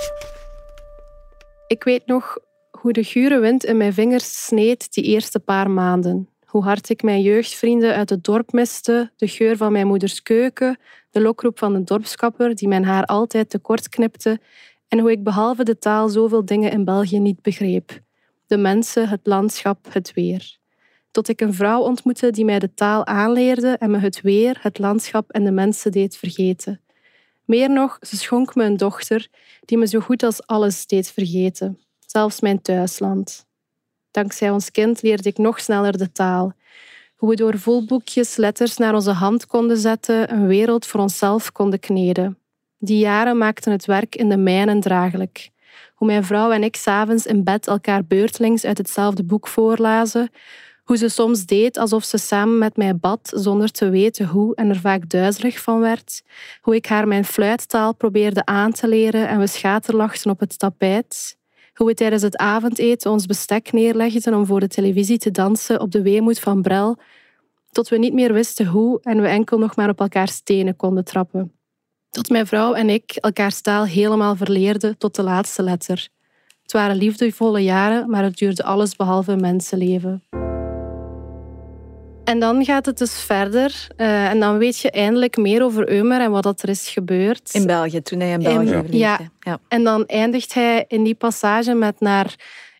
Ik 1.66 1.84
weet 1.84 2.06
nog 2.06 2.38
hoe 2.70 2.92
de 2.92 3.04
gure 3.04 3.38
wind 3.38 3.64
in 3.64 3.76
mijn 3.76 3.92
vingers 3.92 4.44
sneed 4.44 4.92
die 4.92 5.04
eerste 5.04 5.40
paar 5.40 5.70
maanden. 5.70 6.28
Hoe 6.46 6.62
hard 6.62 6.88
ik 6.88 7.02
mijn 7.02 7.20
jeugdvrienden 7.20 7.94
uit 7.94 8.10
het 8.10 8.24
dorp 8.24 8.52
miste, 8.52 9.12
de 9.16 9.28
geur 9.28 9.56
van 9.56 9.72
mijn 9.72 9.86
moeders 9.86 10.22
keuken, 10.22 10.78
de 11.10 11.20
lokroep 11.20 11.58
van 11.58 11.72
de 11.72 11.84
dorpskapper 11.84 12.54
die 12.54 12.68
mijn 12.68 12.84
haar 12.84 13.04
altijd 13.04 13.50
te 13.50 13.58
kort 13.58 13.88
knipte 13.88 14.40
en 14.88 14.98
hoe 14.98 15.10
ik 15.10 15.22
behalve 15.22 15.64
de 15.64 15.78
taal 15.78 16.08
zoveel 16.08 16.44
dingen 16.44 16.70
in 16.70 16.84
België 16.84 17.18
niet 17.18 17.42
begreep. 17.42 18.00
De 18.46 18.56
mensen, 18.56 19.08
het 19.08 19.20
landschap, 19.22 19.86
het 19.92 20.12
weer. 20.14 20.60
Tot 21.12 21.28
ik 21.28 21.40
een 21.40 21.54
vrouw 21.54 21.80
ontmoette 21.80 22.30
die 22.30 22.44
mij 22.44 22.58
de 22.58 22.74
taal 22.74 23.06
aanleerde 23.06 23.76
en 23.78 23.90
me 23.90 23.98
het 23.98 24.20
weer, 24.20 24.58
het 24.60 24.78
landschap 24.78 25.30
en 25.30 25.44
de 25.44 25.52
mensen 25.52 25.92
deed 25.92 26.16
vergeten. 26.16 26.80
Meer 27.44 27.70
nog, 27.70 27.96
ze 28.00 28.16
schonk 28.16 28.54
me 28.54 28.64
een 28.64 28.76
dochter 28.76 29.28
die 29.64 29.78
me 29.78 29.86
zo 29.86 30.00
goed 30.00 30.22
als 30.22 30.46
alles 30.46 30.86
deed 30.86 31.10
vergeten 31.10 31.78
zelfs 32.12 32.40
mijn 32.40 32.62
thuisland. 32.62 33.46
Dankzij 34.10 34.50
ons 34.50 34.70
kind 34.70 35.02
leerde 35.02 35.28
ik 35.28 35.38
nog 35.38 35.60
sneller 35.60 35.98
de 35.98 36.12
taal. 36.12 36.52
Hoe 37.16 37.28
we 37.28 37.36
door 37.36 37.58
volboekjes 37.58 38.36
letters 38.36 38.76
naar 38.76 38.94
onze 38.94 39.10
hand 39.10 39.46
konden 39.46 39.76
zetten, 39.76 40.32
een 40.32 40.46
wereld 40.46 40.86
voor 40.86 41.00
onszelf 41.00 41.52
konden 41.52 41.80
kneden. 41.80 42.38
Die 42.78 42.98
jaren 42.98 43.38
maakten 43.38 43.72
het 43.72 43.84
werk 43.84 44.16
in 44.16 44.28
de 44.28 44.36
mijnen 44.36 44.80
draaglijk. 44.80 45.50
Hoe 45.94 46.06
mijn 46.06 46.24
vrouw 46.24 46.50
en 46.50 46.62
ik 46.62 46.76
s'avonds 46.76 47.26
in 47.26 47.44
bed 47.44 47.66
elkaar 47.66 48.04
beurtelings 48.04 48.64
uit 48.64 48.78
hetzelfde 48.78 49.24
boek 49.24 49.48
voorlazen. 49.48 50.30
Hoe 50.82 50.96
ze 50.96 51.08
soms 51.08 51.46
deed 51.46 51.78
alsof 51.78 52.04
ze 52.04 52.18
samen 52.18 52.58
met 52.58 52.76
mij 52.76 52.96
bad, 52.96 53.32
zonder 53.34 53.70
te 53.70 53.88
weten 53.88 54.26
hoe 54.26 54.54
en 54.54 54.68
er 54.68 54.80
vaak 54.80 55.08
duizelig 55.08 55.60
van 55.60 55.80
werd. 55.80 56.22
Hoe 56.60 56.74
ik 56.74 56.86
haar 56.86 57.08
mijn 57.08 57.24
fluittaal 57.24 57.94
probeerde 57.94 58.44
aan 58.44 58.72
te 58.72 58.88
leren 58.88 59.28
en 59.28 59.38
we 59.38 59.46
schaterlachten 59.46 60.30
op 60.30 60.40
het 60.40 60.58
tapijt. 60.58 61.36
Hoe 61.74 61.86
we 61.86 61.94
tijdens 61.94 62.22
het 62.22 62.36
avondeten 62.36 63.10
ons 63.10 63.26
bestek 63.26 63.72
neerlegden 63.72 64.34
om 64.34 64.46
voor 64.46 64.60
de 64.60 64.68
televisie 64.68 65.18
te 65.18 65.30
dansen 65.30 65.80
op 65.80 65.90
de 65.90 66.02
weemoed 66.02 66.38
van 66.38 66.62
Brel, 66.62 66.98
tot 67.70 67.88
we 67.88 67.98
niet 67.98 68.12
meer 68.12 68.32
wisten 68.32 68.66
hoe 68.66 69.00
en 69.02 69.20
we 69.20 69.28
enkel 69.28 69.58
nog 69.58 69.76
maar 69.76 69.88
op 69.88 70.00
elkaar 70.00 70.28
stenen 70.28 70.76
konden 70.76 71.04
trappen. 71.04 71.52
Tot 72.10 72.30
mijn 72.30 72.46
vrouw 72.46 72.74
en 72.74 72.90
ik 72.90 73.16
elkaars 73.16 73.60
taal 73.60 73.84
helemaal 73.84 74.36
verleerden 74.36 74.98
tot 74.98 75.14
de 75.14 75.22
laatste 75.22 75.62
letter. 75.62 76.08
Het 76.62 76.72
waren 76.72 76.96
liefdevolle 76.96 77.60
jaren, 77.60 78.10
maar 78.10 78.22
het 78.22 78.36
duurde 78.36 78.64
alles 78.64 78.96
behalve 78.96 79.36
mensenleven. 79.36 80.22
En 82.24 82.38
dan 82.38 82.64
gaat 82.64 82.86
het 82.86 82.98
dus 82.98 83.20
verder. 83.20 83.86
Uh, 83.96 84.30
en 84.30 84.40
dan 84.40 84.58
weet 84.58 84.78
je 84.78 84.90
eindelijk 84.90 85.36
meer 85.36 85.62
over 85.62 85.88
Eumer 85.88 86.20
en 86.20 86.30
wat 86.30 86.42
dat 86.42 86.62
er 86.62 86.68
is 86.68 86.88
gebeurd. 86.88 87.50
In 87.52 87.66
België, 87.66 88.02
toen 88.02 88.20
hij 88.20 88.30
in 88.30 88.42
België 88.42 88.72
in, 88.72 88.98
ja. 88.98 89.20
ja. 89.40 89.58
En 89.68 89.84
dan 89.84 90.06
eindigt 90.06 90.54
hij 90.54 90.84
in 90.88 91.04
die 91.04 91.14
passage 91.14 91.74
met 91.74 92.00
naar 92.00 92.34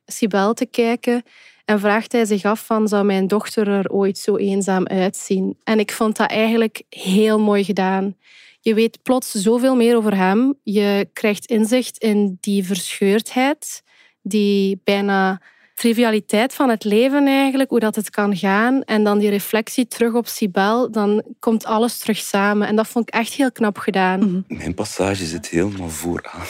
Sibel 0.06 0.54
te 0.54 0.66
kijken. 0.66 1.22
En 1.64 1.80
vraagt 1.80 2.12
hij 2.12 2.24
zich 2.24 2.44
af 2.44 2.66
van, 2.66 2.88
zou 2.88 3.04
mijn 3.04 3.26
dochter 3.26 3.68
er 3.68 3.90
ooit 3.90 4.18
zo 4.18 4.36
eenzaam 4.36 4.86
uitzien? 4.86 5.56
En 5.64 5.78
ik 5.78 5.92
vond 5.92 6.16
dat 6.16 6.30
eigenlijk 6.30 6.82
heel 6.88 7.40
mooi 7.40 7.64
gedaan. 7.64 8.16
Je 8.60 8.74
weet 8.74 9.02
plots 9.02 9.30
zoveel 9.30 9.76
meer 9.76 9.96
over 9.96 10.16
hem. 10.16 10.54
Je 10.62 11.08
krijgt 11.12 11.46
inzicht 11.46 11.98
in 11.98 12.38
die 12.40 12.64
verscheurdheid, 12.64 13.82
die 14.22 14.80
bijna 14.84 15.40
trivialiteit 15.82 16.54
van 16.54 16.68
het 16.68 16.84
leven 16.84 17.26
eigenlijk, 17.26 17.70
hoe 17.70 17.80
dat 17.80 17.94
het 17.96 18.10
kan 18.10 18.36
gaan. 18.36 18.84
En 18.84 19.04
dan 19.04 19.18
die 19.18 19.30
reflectie 19.30 19.86
terug 19.86 20.14
op 20.14 20.26
Sibel, 20.26 20.90
dan 20.90 21.22
komt 21.38 21.64
alles 21.64 21.98
terug 21.98 22.16
samen. 22.16 22.68
En 22.68 22.76
dat 22.76 22.86
vond 22.86 23.08
ik 23.08 23.14
echt 23.14 23.32
heel 23.32 23.52
knap 23.52 23.78
gedaan. 23.78 24.18
Mhm. 24.18 24.58
Mijn 24.58 24.74
passage 24.74 25.24
zit 25.24 25.48
helemaal 25.48 25.88
vooraan. 25.88 26.46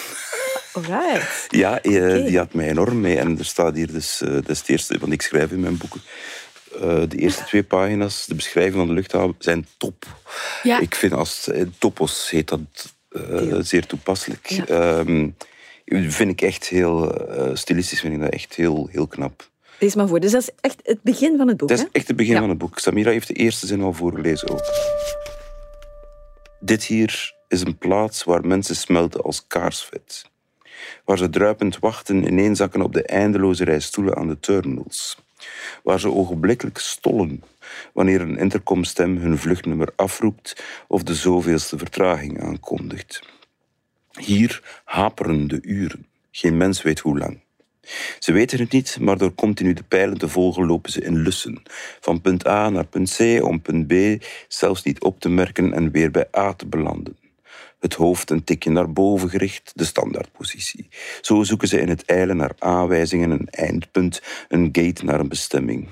Alright. 0.73 1.47
Ja, 1.63 1.81
eh, 1.83 2.27
die 2.27 2.39
had 2.39 2.55
mij 2.55 2.69
enorm 2.69 3.01
mee. 3.01 3.19
En 3.19 3.39
er 3.39 3.45
staat 3.45 3.75
hier 3.75 3.93
dus, 3.93 4.23
uh, 4.23 4.33
dat 4.33 4.49
is 4.49 4.59
het 4.59 4.69
eerste, 4.69 4.99
want 4.99 5.13
ik 5.13 5.23
schrijf 5.23 5.51
in 5.51 5.61
mijn 5.61 5.77
boeken. 5.77 6.01
Uh, 6.75 6.81
de 7.09 7.17
eerste 7.17 7.45
twee 7.45 7.63
pagina's, 7.63 8.27
de 8.27 8.35
beschrijving 8.35 8.75
van 8.77 8.87
de 8.87 8.93
luchthaven, 8.93 9.35
zijn 9.39 9.67
top. 9.77 10.07
Ja. 10.63 10.81
Ik 10.81 10.95
vind 10.95 11.13
als 11.13 11.51
topos 11.79 12.31
heet 12.31 12.49
dat 12.49 12.61
zeer 13.61 13.87
toepasselijk. 13.87 14.47
Ja. 14.47 14.65
Ehm, 14.67 15.29
vind 15.85 16.31
ik 16.31 16.43
echt 16.43 16.69
heel 16.69 17.29
uh, 17.39 17.55
stilistisch, 17.55 18.01
vind 18.01 18.15
ik 18.15 18.21
dat 18.21 18.31
echt 18.31 18.55
heel, 18.55 18.89
heel 18.91 19.07
knap. 19.07 19.51
Lees 19.79 19.95
maar 19.95 20.09
voor. 20.09 20.21
Dus 20.21 20.33
dat 20.33 20.43
is 20.43 20.51
echt 20.61 20.81
het 20.83 21.03
begin 21.03 21.37
van 21.37 21.49
het 21.49 21.57
boek. 21.57 21.69
Dat 21.69 21.79
is 21.79 21.87
echt 21.93 22.09
het 22.09 22.17
begin 22.17 22.37
van 22.37 22.49
het 22.49 22.59
boek. 22.59 22.79
Samira 22.79 23.11
heeft 23.11 23.29
de 23.29 23.35
eerste 23.35 23.67
zin 23.67 23.83
al 23.83 23.93
voorgelezen 23.93 24.49
ook. 24.49 24.65
Dit 26.61 26.85
hier 26.85 27.35
is 27.49 27.61
een 27.61 27.79
plaats 27.79 28.25
waar 28.25 28.47
mensen 28.47 28.77
smelten 28.77 29.23
als 29.23 29.47
kaarsvet. 29.47 30.31
Waar 31.05 31.19
ze 31.19 31.31
druipend 31.31 31.79
wachten 31.79 32.27
ineenzakken 32.27 32.83
op 32.83 32.93
de 32.93 33.03
eindeloze 33.03 33.65
rij 33.65 33.81
stoelen 33.81 34.17
aan 34.17 34.29
de 34.29 34.41
terminals. 34.41 35.19
Waar 35.83 36.01
ze 36.01 36.13
ogenblikkelijk 36.13 36.79
stollen 36.79 37.43
wanneer 37.93 38.21
een 38.21 38.39
intercomstem 38.39 39.17
hun 39.17 39.39
vluchtnummer 39.39 39.93
afroept 39.97 40.63
of 40.89 41.03
de 41.03 41.15
zoveelste 41.15 41.79
vertraging 41.79 42.43
aankondigt. 42.43 43.23
Hier 44.25 44.81
haperen 44.85 45.49
de 45.49 45.59
uren. 45.63 46.07
Geen 46.31 46.57
mens 46.57 46.83
weet 46.83 46.99
hoe 46.99 47.19
lang. 47.19 47.41
Ze 48.19 48.33
weten 48.33 48.59
het 48.59 48.73
niet, 48.73 48.99
maar 49.01 49.19
door 49.19 49.35
continu 49.35 49.73
de 49.73 49.83
pijlen 49.83 50.19
te 50.19 50.29
volgen 50.29 50.67
lopen 50.67 50.93
ze 50.93 51.01
in 51.01 51.19
lussen. 51.19 51.63
Van 52.01 52.21
punt 52.21 52.47
A 52.47 52.71
naar 52.71 52.87
punt 52.87 53.17
C 53.17 53.45
om 53.45 53.63
punt 53.63 53.87
B 53.87 54.25
zelfs 54.49 54.83
niet 54.83 55.01
op 55.01 55.21
te 55.21 55.29
merken 55.29 55.73
en 55.73 55.91
weer 55.91 56.11
bij 56.11 56.27
A 56.37 56.55
te 56.55 56.67
belanden. 56.67 57.17
Het 57.81 57.95
hoofd 57.95 58.31
een 58.31 58.45
tikje 58.45 58.71
naar 58.71 58.93
boven 58.93 59.31
gericht, 59.31 59.73
de 59.75 59.85
standaardpositie. 59.85 60.89
Zo 61.21 61.43
zoeken 61.43 61.69
ze 61.69 61.81
in 61.81 61.89
het 61.89 62.05
eilen 62.05 62.37
naar 62.37 62.55
aanwijzingen, 62.59 63.31
een 63.31 63.49
eindpunt, 63.51 64.23
een 64.49 64.69
gate 64.73 65.05
naar 65.05 65.21
een 65.21 65.29
bestemming. 65.29 65.89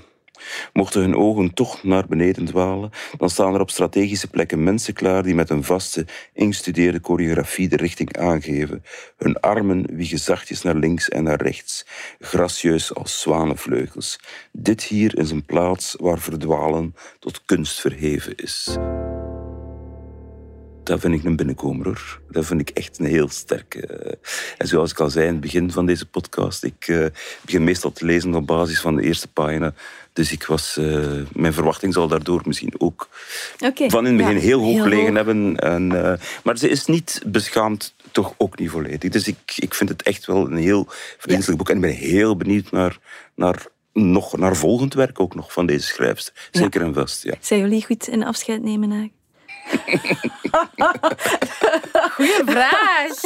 Mochten 0.73 1.01
hun 1.01 1.17
ogen 1.17 1.55
toch 1.55 1.83
naar 1.83 2.07
beneden 2.07 2.45
dwalen, 2.45 2.91
dan 3.19 3.31
staan 3.31 3.55
er 3.55 3.61
op 3.61 3.71
strategische 3.71 4.29
plekken 4.29 4.63
mensen 4.63 4.95
klaar 4.95 5.23
die 5.23 5.35
met 5.35 5.51
een 5.51 5.65
vaste, 5.65 6.07
ingestudeerde 6.33 7.01
choreografie 7.03 7.69
de 7.69 7.77
richting 7.77 8.17
aangeven. 8.19 8.85
Hun 9.17 9.41
armen 9.41 9.87
wiegen 9.97 10.19
zachtjes 10.19 10.63
naar 10.63 10.77
links 10.77 11.09
en 11.09 11.25
naar 11.25 11.43
rechts, 11.43 11.87
gracieus 12.19 12.95
als 12.95 13.21
zwanenvleugels. 13.21 14.21
Dit 14.53 14.83
hier 14.83 15.19
is 15.19 15.31
een 15.31 15.45
plaats 15.45 15.97
waar 15.99 16.19
verdwalen 16.19 16.95
tot 17.19 17.45
kunst 17.45 17.81
verheven 17.81 18.35
is 18.35 18.79
dat 20.91 21.01
vind 21.01 21.15
ik 21.15 21.25
een 21.25 21.37
binnenkomer 21.37 21.87
hoor. 21.87 22.21
Dat 22.29 22.47
vind 22.47 22.61
ik 22.61 22.71
echt 22.71 22.99
een 22.99 23.07
heel 23.07 23.29
sterke. 23.29 23.81
En 24.59 24.67
zoals 24.67 24.91
ik 24.91 25.01
al 25.01 25.11
zei 25.11 25.27
in 25.27 25.33
het 25.33 25.41
begin 25.41 25.73
van 25.73 25.87
deze 25.87 26.07
podcast, 26.07 26.65
ik 26.65 26.89
uh, 26.89 27.07
begin 27.43 27.65
meestal 27.65 27.93
te 27.93 28.05
lezen 28.05 28.35
op 28.35 28.47
basis 28.47 28.81
van 28.81 28.97
de 28.97 29.03
eerste 29.03 29.29
pagina. 29.29 29.75
Dus 30.21 30.33
ik 30.33 30.45
was, 30.45 30.77
uh, 30.79 31.23
mijn 31.33 31.53
verwachting 31.53 31.95
zal 31.95 32.09
daardoor 32.09 32.41
misschien 32.45 32.73
ook 32.79 33.09
okay. 33.61 33.91
van 33.91 34.07
in 34.07 34.17
het 34.17 34.27
begin 34.27 34.41
heel 34.41 34.61
hoog 34.61 34.83
gelegen 34.83 35.15
hebben. 35.15 35.57
En, 35.57 35.93
uh, 35.93 36.13
maar 36.45 36.59
ze 36.59 36.69
is 36.69 36.87
niet 36.87 37.23
beschaamd, 37.27 37.95
toch 38.11 38.35
ook 38.37 38.59
niet 38.59 38.71
volledig. 38.71 39.11
Dus 39.11 39.29
ik, 39.29 39.53
ik 39.57 39.75
vind 39.75 39.91
het 39.91 40.03
echt 40.03 40.27
wel 40.27 40.47
een 40.47 40.57
heel 40.57 40.87
verdienstelijk 41.19 41.59
boek. 41.59 41.69
En 41.69 41.75
ik 41.75 41.81
ben 41.81 41.91
heel 41.91 42.37
benieuwd 42.37 42.71
naar, 42.71 42.99
naar 43.35 43.67
nog 43.93 44.37
naar 44.37 44.57
volgend 44.57 44.95
werk 44.95 45.21
ook 45.21 45.35
nog 45.35 45.53
van 45.53 45.67
deze 45.67 45.87
schrijfster. 45.87 46.49
Zeker 46.51 46.83
en 46.83 46.95
vast, 46.95 47.23
ja. 47.23 47.35
Zijn 47.41 47.61
jullie 47.61 47.85
goed 47.85 48.09
in 48.09 48.25
afscheid 48.25 48.63
nemen 48.63 48.91
eigenlijk? 48.91 49.19
Goeie 52.15 52.43
vraag. 52.47 53.23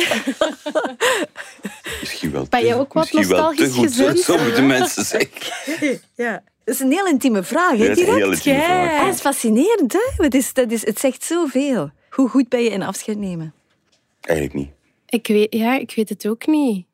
Misschien 2.01 2.31
wel 2.31 2.47
ben 2.51 2.65
je 2.65 2.75
ook 2.75 2.93
wat 2.93 3.13
nostalgisch 3.13 3.75
gezind? 3.75 4.21
Zo 4.21 4.39
moeten 4.39 4.67
mensen 4.67 5.05
zeggen. 5.05 6.01
Ja. 6.15 6.43
Dat 6.65 6.75
is 6.75 6.81
een 6.81 6.93
heel 6.93 7.07
intieme 7.07 7.43
vraag, 7.43 7.77
hè? 7.77 7.85
Ja, 7.85 7.89
dat 7.89 7.99
is 7.99 8.47
ah, 9.01 9.09
is 9.09 9.21
fascinerend, 9.21 9.93
hè? 9.93 10.25
Het, 10.25 10.35
is, 10.35 10.53
dat 10.53 10.71
is, 10.71 10.87
het 10.87 10.99
zegt 10.99 11.25
zoveel. 11.25 11.91
Hoe 12.11 12.29
goed 12.29 12.49
ben 12.49 12.63
je 12.63 12.71
in 12.71 12.83
afscheid 12.83 13.19
nemen? 13.19 13.55
Eigenlijk 14.21 14.59
niet. 14.59 14.71
Ik 15.07 15.27
weet, 15.27 15.55
ja, 15.55 15.79
ik 15.79 15.95
weet 15.95 16.09
het 16.09 16.29
ook 16.29 16.47
niet. 16.47 16.87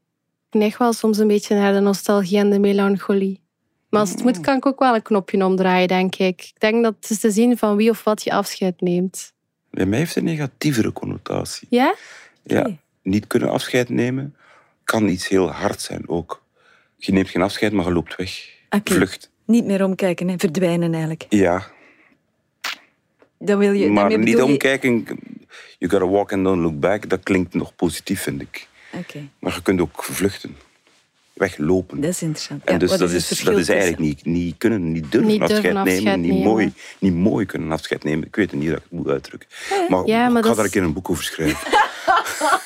Ik 0.51 0.59
neig 0.59 0.79
wel 0.79 0.93
soms 0.93 1.19
een 1.19 1.27
beetje 1.27 1.55
naar 1.55 1.73
de 1.73 1.81
nostalgie 1.81 2.39
en 2.39 2.51
de 2.51 2.59
melancholie. 2.59 3.41
Maar 3.89 4.01
als 4.01 4.11
het 4.11 4.23
moet, 4.23 4.41
kan 4.41 4.57
ik 4.57 4.67
ook 4.67 4.79
wel 4.79 4.95
een 4.95 5.03
knopje 5.03 5.45
omdraaien, 5.45 5.89
denk 5.89 6.17
ik. 6.17 6.53
Ik 6.55 6.61
denk 6.61 6.83
dat 6.83 6.95
het 7.01 7.11
is 7.11 7.21
te 7.21 7.31
zien 7.31 7.59
van 7.59 7.77
wie 7.77 7.91
of 7.91 8.05
wat 8.05 8.23
je 8.23 8.33
afscheid 8.33 8.81
neemt. 8.81 9.33
Bij 9.71 9.87
mij 9.87 9.99
heeft 9.99 10.15
het 10.15 10.25
een 10.25 10.31
negatievere 10.31 10.93
connotatie. 10.93 11.67
Ja? 11.71 11.95
Ja. 12.43 12.77
Niet 13.03 13.27
kunnen 13.27 13.51
afscheid 13.51 13.89
nemen 13.89 14.35
kan 14.91 15.09
iets 15.09 15.29
heel 15.29 15.51
hard 15.51 15.81
zijn 15.81 16.09
ook. 16.09 16.43
Je 16.97 17.13
neemt 17.13 17.29
geen 17.29 17.43
afscheid, 17.43 17.73
maar 17.73 17.85
je 17.85 17.93
loopt 17.93 18.17
weg. 18.17 18.49
Vlucht. 18.85 19.30
Niet 19.51 19.65
meer 19.65 19.85
omkijken 19.85 20.29
en 20.29 20.39
verdwijnen 20.39 20.91
eigenlijk. 20.93 21.27
Ja. 21.29 21.67
Dan 23.39 23.59
wil 23.59 23.73
je, 23.73 23.91
maar 23.91 24.19
niet 24.19 24.43
omkijken, 24.43 25.05
you 25.79 25.91
gotta 25.91 26.09
walk 26.09 26.33
and 26.33 26.45
don't 26.45 26.63
look 26.63 26.81
back, 26.81 27.09
dat 27.09 27.23
klinkt 27.23 27.55
nog 27.55 27.75
positief, 27.75 28.23
vind 28.23 28.41
ik. 28.41 28.69
Oké. 28.93 29.29
Maar 29.39 29.55
je 29.55 29.63
kunt 29.63 29.81
ook 29.81 30.05
vluchten 30.05 30.57
weglopen. 31.41 32.01
Dat 32.01 32.11
is 32.11 32.23
interessant. 32.23 32.65
En 32.65 32.79
dus 32.79 32.91
dat, 32.91 33.11
is, 33.11 33.29
dat 33.29 33.59
is 33.59 33.69
eigenlijk 33.69 33.99
niet, 33.99 34.25
niet 34.25 34.55
kunnen, 34.59 34.93
niet 34.93 35.13
durven 35.13 35.31
niet 35.31 35.43
afscheid, 35.43 35.75
afscheid, 35.75 36.05
nemen, 36.05 36.21
Niet, 36.21 36.45
mooi, 36.45 36.73
niet 36.99 37.15
mooi 37.15 37.47
kunnen 37.47 37.73
afscheid 37.73 38.05
nemen. 38.05 38.27
Ik 38.27 38.37
weet 38.37 38.53
niet 38.53 38.69
dat 38.69 38.77
ik 38.77 38.83
het 38.83 38.93
moet 38.93 39.09
uitdrukken. 39.09 39.49
Maar, 39.89 40.07
ja, 40.07 40.29
maar 40.29 40.43
ik 40.43 40.49
ga 40.49 40.55
daar 40.55 40.65
een 40.65 40.71
keer 40.71 40.83
een 40.83 40.93
boek 40.93 41.11
over 41.11 41.25
schrijven. 41.25 41.69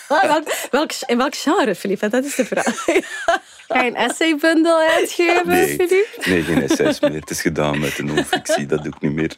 welk, 0.71 0.93
in 1.07 1.17
welk 1.17 1.35
genre, 1.35 1.75
Philippe? 1.75 2.09
Dat 2.09 2.25
is 2.25 2.35
de 2.35 2.45
vraag. 2.45 2.85
Ga 3.69 3.83
je 3.83 3.91
een 3.91 3.97
essaybundel 3.97 4.79
uitgeven, 4.79 5.49
nee, 5.49 5.67
Philippe? 5.67 6.23
Nee, 6.25 6.43
geen 6.43 6.63
essays 6.63 7.01
meer. 7.01 7.21
Het 7.21 7.31
is 7.31 7.41
gedaan 7.41 7.79
met 7.79 7.97
de 7.97 8.03
non-fictie. 8.03 8.67
Dat 8.67 8.83
doe 8.83 8.93
ik 8.97 9.01
niet 9.01 9.13
meer. 9.13 9.37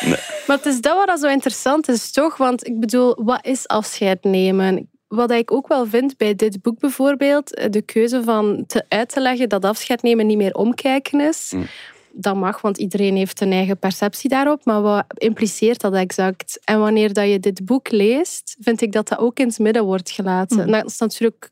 Nee. 0.00 0.18
Maar 0.46 0.56
het 0.56 0.66
is 0.66 0.80
dat 0.80 1.06
wat 1.06 1.20
zo 1.20 1.26
interessant 1.26 1.88
is, 1.88 2.12
toch? 2.12 2.36
Want 2.36 2.66
ik 2.66 2.80
bedoel, 2.80 3.24
wat 3.24 3.46
is 3.46 3.68
afscheid 3.68 4.24
nemen? 4.24 4.89
Wat 5.10 5.30
ik 5.30 5.52
ook 5.52 5.68
wel 5.68 5.86
vind 5.86 6.16
bij 6.16 6.34
dit 6.34 6.62
boek 6.62 6.78
bijvoorbeeld, 6.78 7.54
eh, 7.54 7.70
de 7.70 7.82
keuze 7.82 8.22
van 8.22 8.64
te 8.66 8.84
uit 8.88 9.08
te 9.08 9.20
leggen 9.20 9.48
dat 9.48 9.64
afscheid 9.64 10.02
nemen 10.02 10.26
niet 10.26 10.36
meer 10.36 10.54
omkijken 10.54 11.20
is. 11.20 11.52
Mm. 11.54 11.66
Dat 12.12 12.36
mag, 12.36 12.60
want 12.60 12.78
iedereen 12.78 13.16
heeft 13.16 13.40
een 13.40 13.52
eigen 13.52 13.78
perceptie 13.78 14.30
daarop. 14.30 14.64
Maar 14.64 14.82
wat 14.82 15.04
impliceert 15.14 15.80
dat 15.80 15.94
exact? 15.94 16.60
En 16.64 16.78
wanneer 16.78 17.12
dat 17.12 17.28
je 17.28 17.40
dit 17.40 17.64
boek 17.64 17.90
leest, 17.90 18.56
vind 18.60 18.80
ik 18.80 18.92
dat 18.92 19.08
dat 19.08 19.18
ook 19.18 19.38
in 19.38 19.46
het 19.46 19.58
midden 19.58 19.84
wordt 19.84 20.10
gelaten. 20.10 20.66
Mm. 20.66 20.72
Dat 20.72 20.86
is 20.86 20.98
natuurlijk 20.98 21.50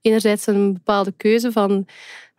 enerzijds 0.00 0.46
een 0.46 0.72
bepaalde 0.72 1.12
keuze 1.16 1.52
van 1.52 1.86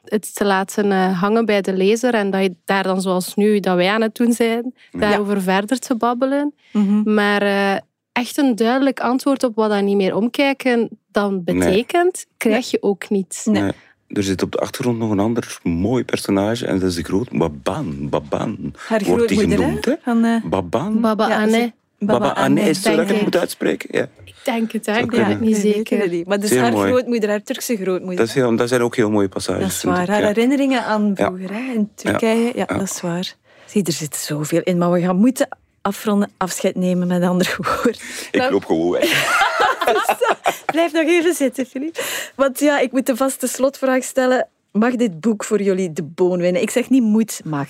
het 0.04 0.36
te 0.36 0.46
laten 0.46 0.92
eh, 0.92 1.22
hangen 1.22 1.46
bij 1.46 1.62
de 1.62 1.74
lezer 1.74 2.14
en 2.14 2.30
dat 2.32 2.42
je 2.42 2.56
daar 2.66 2.84
dan 2.84 3.02
zoals 3.02 3.36
nu 3.36 3.60
dat 3.60 3.76
wij 3.76 3.90
aan 3.90 4.02
het 4.02 4.16
doen 4.16 4.34
zijn, 4.34 4.74
daarover 4.92 5.42
verder 5.42 5.80
te 5.80 5.96
babbelen. 5.96 6.54
Mhm. 6.72 7.14
Maar 7.14 7.44
uh, 7.44 7.76
echt 8.20 8.38
een 8.38 8.56
duidelijk 8.56 9.00
antwoord 9.00 9.44
op 9.44 9.56
wat 9.56 9.70
dat 9.70 9.84
niet 9.84 9.96
meer 9.96 10.16
omkijken 10.16 10.90
dan 11.12 11.44
betekent, 11.44 12.26
krijg 12.38 12.72
je 12.72 12.78
ook 12.82 13.10
niet. 13.10 13.42
Nee. 13.46 13.72
Er 14.08 14.24
zit 14.24 14.42
op 14.42 14.52
de 14.52 14.58
achtergrond 14.58 14.98
nog 14.98 15.12
een 15.12 15.20
ander 15.20 15.60
mooi 15.64 16.04
personage 16.06 16.66
en 16.66 16.80
dat 16.80 16.90
is 16.90 16.96
de 16.96 17.04
groot 17.04 17.32
Baban. 17.32 18.10
Baban 18.10 18.74
Haar 18.88 19.04
wordt 19.04 19.28
die 19.28 19.40
genoemd, 19.40 19.86
hè? 19.86 19.94
Van, 20.02 20.26
uh... 20.26 20.44
Baban? 20.44 21.02
Baba 21.02 21.28
ja, 21.28 21.42
Anne. 21.42 21.74
Baba 22.00 22.30
Anne, 22.30 22.62
is 22.62 22.82
zo 22.82 22.96
dat 22.96 23.08
je 23.08 23.14
het 23.14 23.24
moet 23.24 23.38
uitspreken? 23.38 23.90
Ja. 23.92 24.08
Ik 24.24 24.36
denk 24.44 24.72
het, 24.72 24.86
hè. 24.86 24.98
ik 24.98 25.12
weet 25.12 25.26
het 25.26 25.40
niet 25.40 25.58
zeker. 25.58 26.10
Niet. 26.10 26.28
Maar 26.28 26.40
dus 26.40 26.56
haar 26.56 26.72
mooi. 26.72 26.92
grootmoeder, 26.92 27.30
haar 27.30 27.44
Turkse 27.44 27.76
grootmoeder. 27.76 28.18
Dat, 28.18 28.28
is 28.28 28.34
heel, 28.34 28.56
dat 28.56 28.70
zijn 28.70 28.82
ook 28.82 28.96
heel 28.96 29.10
mooie 29.10 29.30
passages. 29.30 29.62
Dat 29.62 29.72
is 29.72 29.84
waar. 29.84 30.10
Haar 30.10 30.24
herinneringen 30.24 30.84
aan 30.84 31.12
vroeger 31.16 31.54
hè, 31.54 31.74
in 31.74 31.90
Turkije, 31.96 32.52
ja. 32.56 32.66
dat 32.66 32.82
is 32.82 33.02
waar. 33.02 33.34
Zie, 33.66 33.84
er 33.84 33.92
zit 33.92 34.16
zoveel 34.16 34.62
in, 34.64 34.78
maar 34.78 34.92
we 34.92 35.02
gaan 35.02 35.16
moeten 35.16 35.48
afronden, 35.82 36.32
afscheid 36.38 36.76
nemen 36.76 37.08
met 37.08 37.24
andere 37.24 37.56
woorden. 37.58 38.02
Ik 38.32 38.50
loop 38.50 38.66
gewoon 38.66 38.92
weg. 38.92 39.48
Blijf 40.66 40.92
nog 40.92 41.04
even 41.04 41.34
zitten, 41.34 41.66
Filip. 41.66 42.04
Want 42.36 42.60
ja, 42.60 42.80
ik 42.80 42.92
moet 42.92 43.06
de 43.06 43.16
vaste 43.16 43.48
slotvraag 43.48 44.04
stellen. 44.04 44.48
Mag 44.72 44.96
dit 44.96 45.20
boek 45.20 45.44
voor 45.44 45.62
jullie 45.62 45.94
de 45.94 46.04
boon 46.04 46.40
winnen? 46.40 46.62
Ik 46.62 46.70
zeg 46.70 46.90
niet 46.90 47.04
moet, 47.04 47.42
mag. 47.44 47.68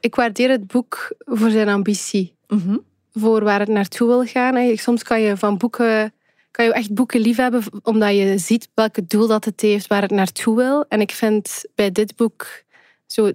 Ik 0.00 0.14
waardeer 0.14 0.50
het 0.50 0.66
boek 0.66 1.16
voor 1.24 1.50
zijn 1.50 1.68
ambitie. 1.68 2.34
Mhm. 2.48 2.76
Voor 3.14 3.44
waar 3.44 3.60
het 3.60 3.68
naartoe 3.68 4.08
wil 4.08 4.24
gaan. 4.24 4.76
Soms 4.76 5.02
kan 5.02 5.20
je 5.20 5.36
van 5.36 5.56
boeken 5.56 6.12
kan 6.50 6.64
je 6.64 6.72
echt 6.72 6.94
boeken 6.94 7.20
liefhebben 7.20 7.62
omdat 7.82 8.16
je 8.16 8.38
ziet 8.38 8.68
welk 8.74 9.08
doel 9.08 9.26
dat 9.26 9.44
het 9.44 9.60
heeft, 9.60 9.86
waar 9.86 10.02
het 10.02 10.10
naartoe 10.10 10.56
wil. 10.56 10.84
En 10.88 11.00
ik 11.00 11.10
vind 11.10 11.64
bij 11.74 11.92
dit 11.92 12.16
boek 12.16 12.62
zo, 13.06 13.32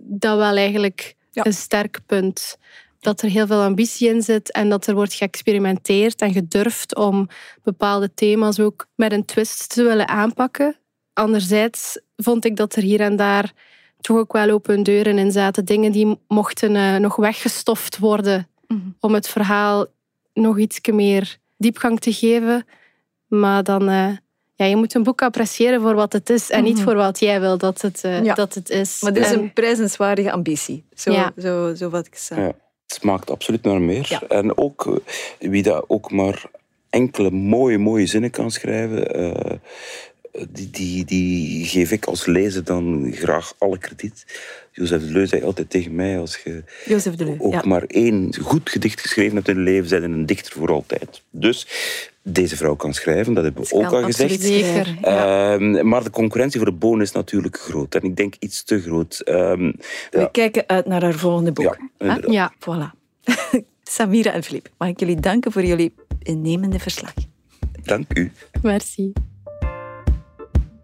dat 0.00 0.36
wel 0.36 0.56
eigenlijk 0.56 1.14
een 1.32 1.52
sterk 1.52 1.98
punt 2.06 2.58
dat 3.00 3.22
er 3.22 3.28
heel 3.28 3.46
veel 3.46 3.62
ambitie 3.62 4.08
in 4.08 4.22
zit 4.22 4.52
en 4.52 4.68
dat 4.68 4.86
er 4.86 4.94
wordt 4.94 5.14
geëxperimenteerd 5.14 6.20
en 6.20 6.32
gedurfd 6.32 6.96
om 6.96 7.28
bepaalde 7.62 8.14
thema's 8.14 8.60
ook 8.60 8.86
met 8.94 9.12
een 9.12 9.24
twist 9.24 9.68
te 9.68 9.82
willen 9.82 10.08
aanpakken. 10.08 10.76
Anderzijds 11.12 12.00
vond 12.16 12.44
ik 12.44 12.56
dat 12.56 12.74
er 12.74 12.82
hier 12.82 13.00
en 13.00 13.16
daar 13.16 13.52
toch 14.00 14.16
ook 14.16 14.32
wel 14.32 14.50
open 14.50 14.82
deuren 14.82 15.18
in 15.18 15.32
zaten. 15.32 15.64
Dingen 15.64 15.92
die 15.92 16.18
mochten 16.28 16.74
uh, 16.74 16.96
nog 16.96 17.16
weggestoft 17.16 17.98
worden 17.98 18.48
mhm. 18.66 18.80
om 19.00 19.14
het 19.14 19.28
verhaal 19.28 19.86
nog 20.34 20.58
iets 20.58 20.80
meer 20.92 21.38
diepgang 21.56 22.00
te 22.00 22.12
geven. 22.12 22.66
Maar 23.26 23.62
dan, 23.62 23.82
uh, 23.82 24.16
ja, 24.54 24.64
je 24.64 24.76
moet 24.76 24.94
een 24.94 25.02
boek 25.02 25.22
appreciëren 25.22 25.80
voor 25.80 25.94
wat 25.94 26.12
het 26.12 26.30
is 26.30 26.50
en 26.50 26.62
niet 26.64 26.74
mhm. 26.74 26.84
voor 26.84 26.94
wat 26.94 27.20
jij 27.20 27.40
wil 27.40 27.58
dat 27.58 27.80
het, 27.80 28.02
uh, 28.04 28.34
dat 28.34 28.54
het 28.54 28.70
is. 28.70 29.02
Maar 29.02 29.12
dit 29.12 29.24
is 29.24 29.30
een 29.30 29.52
prijzenswaardige 29.52 30.32
ambitie. 30.32 30.84
Zo, 30.94 31.12
ja. 31.12 31.32
zo, 31.38 31.74
zo 31.74 31.88
wat 31.88 32.06
ik 32.06 32.14
zei. 32.14 32.40
Ja. 32.40 32.52
Het 32.88 32.96
smaakt 32.96 33.30
absoluut 33.30 33.62
naar 33.62 33.80
meer. 33.80 34.22
En 34.28 34.58
ook 34.58 35.02
eh, 35.38 35.50
wie 35.50 35.62
dat 35.62 35.84
ook 35.88 36.10
maar 36.10 36.44
enkele 36.90 37.30
mooie, 37.30 37.78
mooie 37.78 38.06
zinnen 38.06 38.30
kan 38.30 38.50
schrijven, 38.50 39.20
uh, 39.20 39.58
die, 40.48 40.70
die, 40.70 41.04
die 41.04 41.64
geef 41.66 41.92
ik 41.92 42.04
als 42.04 42.26
lezer 42.26 42.64
dan 42.64 43.12
graag 43.12 43.54
alle 43.58 43.78
krediet. 43.78 44.24
Jozef 44.72 45.06
de 45.06 45.12
Leu 45.12 45.26
zei 45.26 45.42
altijd 45.42 45.70
tegen 45.70 45.94
mij, 45.94 46.18
als 46.18 46.36
je 46.44 46.62
Jozef 46.84 47.14
de 47.14 47.24
Leu, 47.24 47.36
ook 47.38 47.64
maar 47.64 47.82
één 47.82 48.34
goed 48.40 48.70
gedicht 48.70 49.00
geschreven 49.00 49.36
hebt 49.36 49.48
in 49.48 49.56
je 49.56 49.60
leven, 49.60 49.88
zijn 49.88 50.02
een 50.02 50.26
dichter 50.26 50.52
voor 50.52 50.70
altijd. 50.70 51.22
Dus 51.30 51.66
deze 52.32 52.56
vrouw 52.56 52.74
kan 52.74 52.92
schrijven, 52.94 53.34
dat 53.34 53.44
hebben 53.44 53.64
we 53.64 53.74
ook 53.74 53.92
al 53.92 54.02
gezegd. 54.02 54.40
Zeker, 54.40 54.98
ehm, 55.02 55.88
maar 55.88 56.04
de 56.04 56.10
concurrentie 56.10 56.60
voor 56.60 56.70
de 56.70 56.76
boon 56.76 57.00
is 57.00 57.12
natuurlijk 57.12 57.58
groot. 57.58 57.94
En 57.94 58.02
ik 58.02 58.16
denk 58.16 58.34
iets 58.38 58.64
te 58.64 58.80
groot. 58.80 59.22
Um, 59.24 59.74
we 60.10 60.28
kijken 60.32 60.64
uit 60.66 60.86
naar 60.86 61.02
haar 61.02 61.14
volgende 61.14 61.52
boek. 61.52 61.78
Ja, 61.98 62.18
ja. 62.26 62.52
voilà. 62.58 62.96
Samira 63.82 64.32
en 64.32 64.42
Filip, 64.42 64.68
mag 64.78 64.88
ik 64.88 65.00
jullie 65.00 65.20
danken 65.20 65.52
voor 65.52 65.64
jullie 65.64 65.94
innemende 66.22 66.78
verslag. 66.78 67.12
Dank 67.82 68.18
u. 68.18 68.32
Merci. 68.62 69.12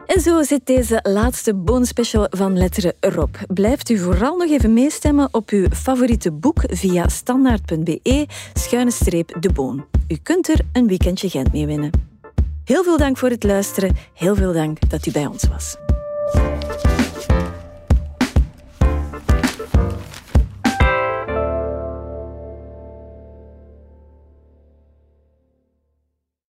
En 0.07 0.21
zo 0.21 0.43
zit 0.43 0.67
deze 0.67 1.01
laatste 1.03 1.55
bonusspecial 1.55 2.27
van 2.31 2.57
Letteren 2.57 2.95
erop. 3.01 3.39
Blijft 3.47 3.89
u 3.91 3.99
vooral 3.99 4.37
nog 4.37 4.51
even 4.51 4.73
meestemmen 4.73 5.29
op 5.31 5.51
uw 5.51 5.67
favoriete 5.69 6.33
boek 6.33 6.63
via 6.67 7.09
standaard.be 7.09 8.27
schuine 8.55 8.91
streep 8.91 9.37
de 9.41 9.53
boon. 9.53 9.85
U 10.09 10.17
kunt 10.23 10.49
er 10.49 10.61
een 10.73 10.87
weekendje 10.87 11.29
Gent 11.29 11.53
mee 11.53 11.67
winnen. 11.67 11.91
Heel 12.65 12.85
veel 12.85 12.97
dank 12.97 13.17
voor 13.17 13.29
het 13.29 13.43
luisteren. 13.43 13.97
Heel 14.15 14.35
veel 14.35 14.53
dank 14.53 14.91
dat 14.91 15.07
u 15.07 15.11
bij 15.11 15.27
ons 15.27 15.45
was. 15.49 15.77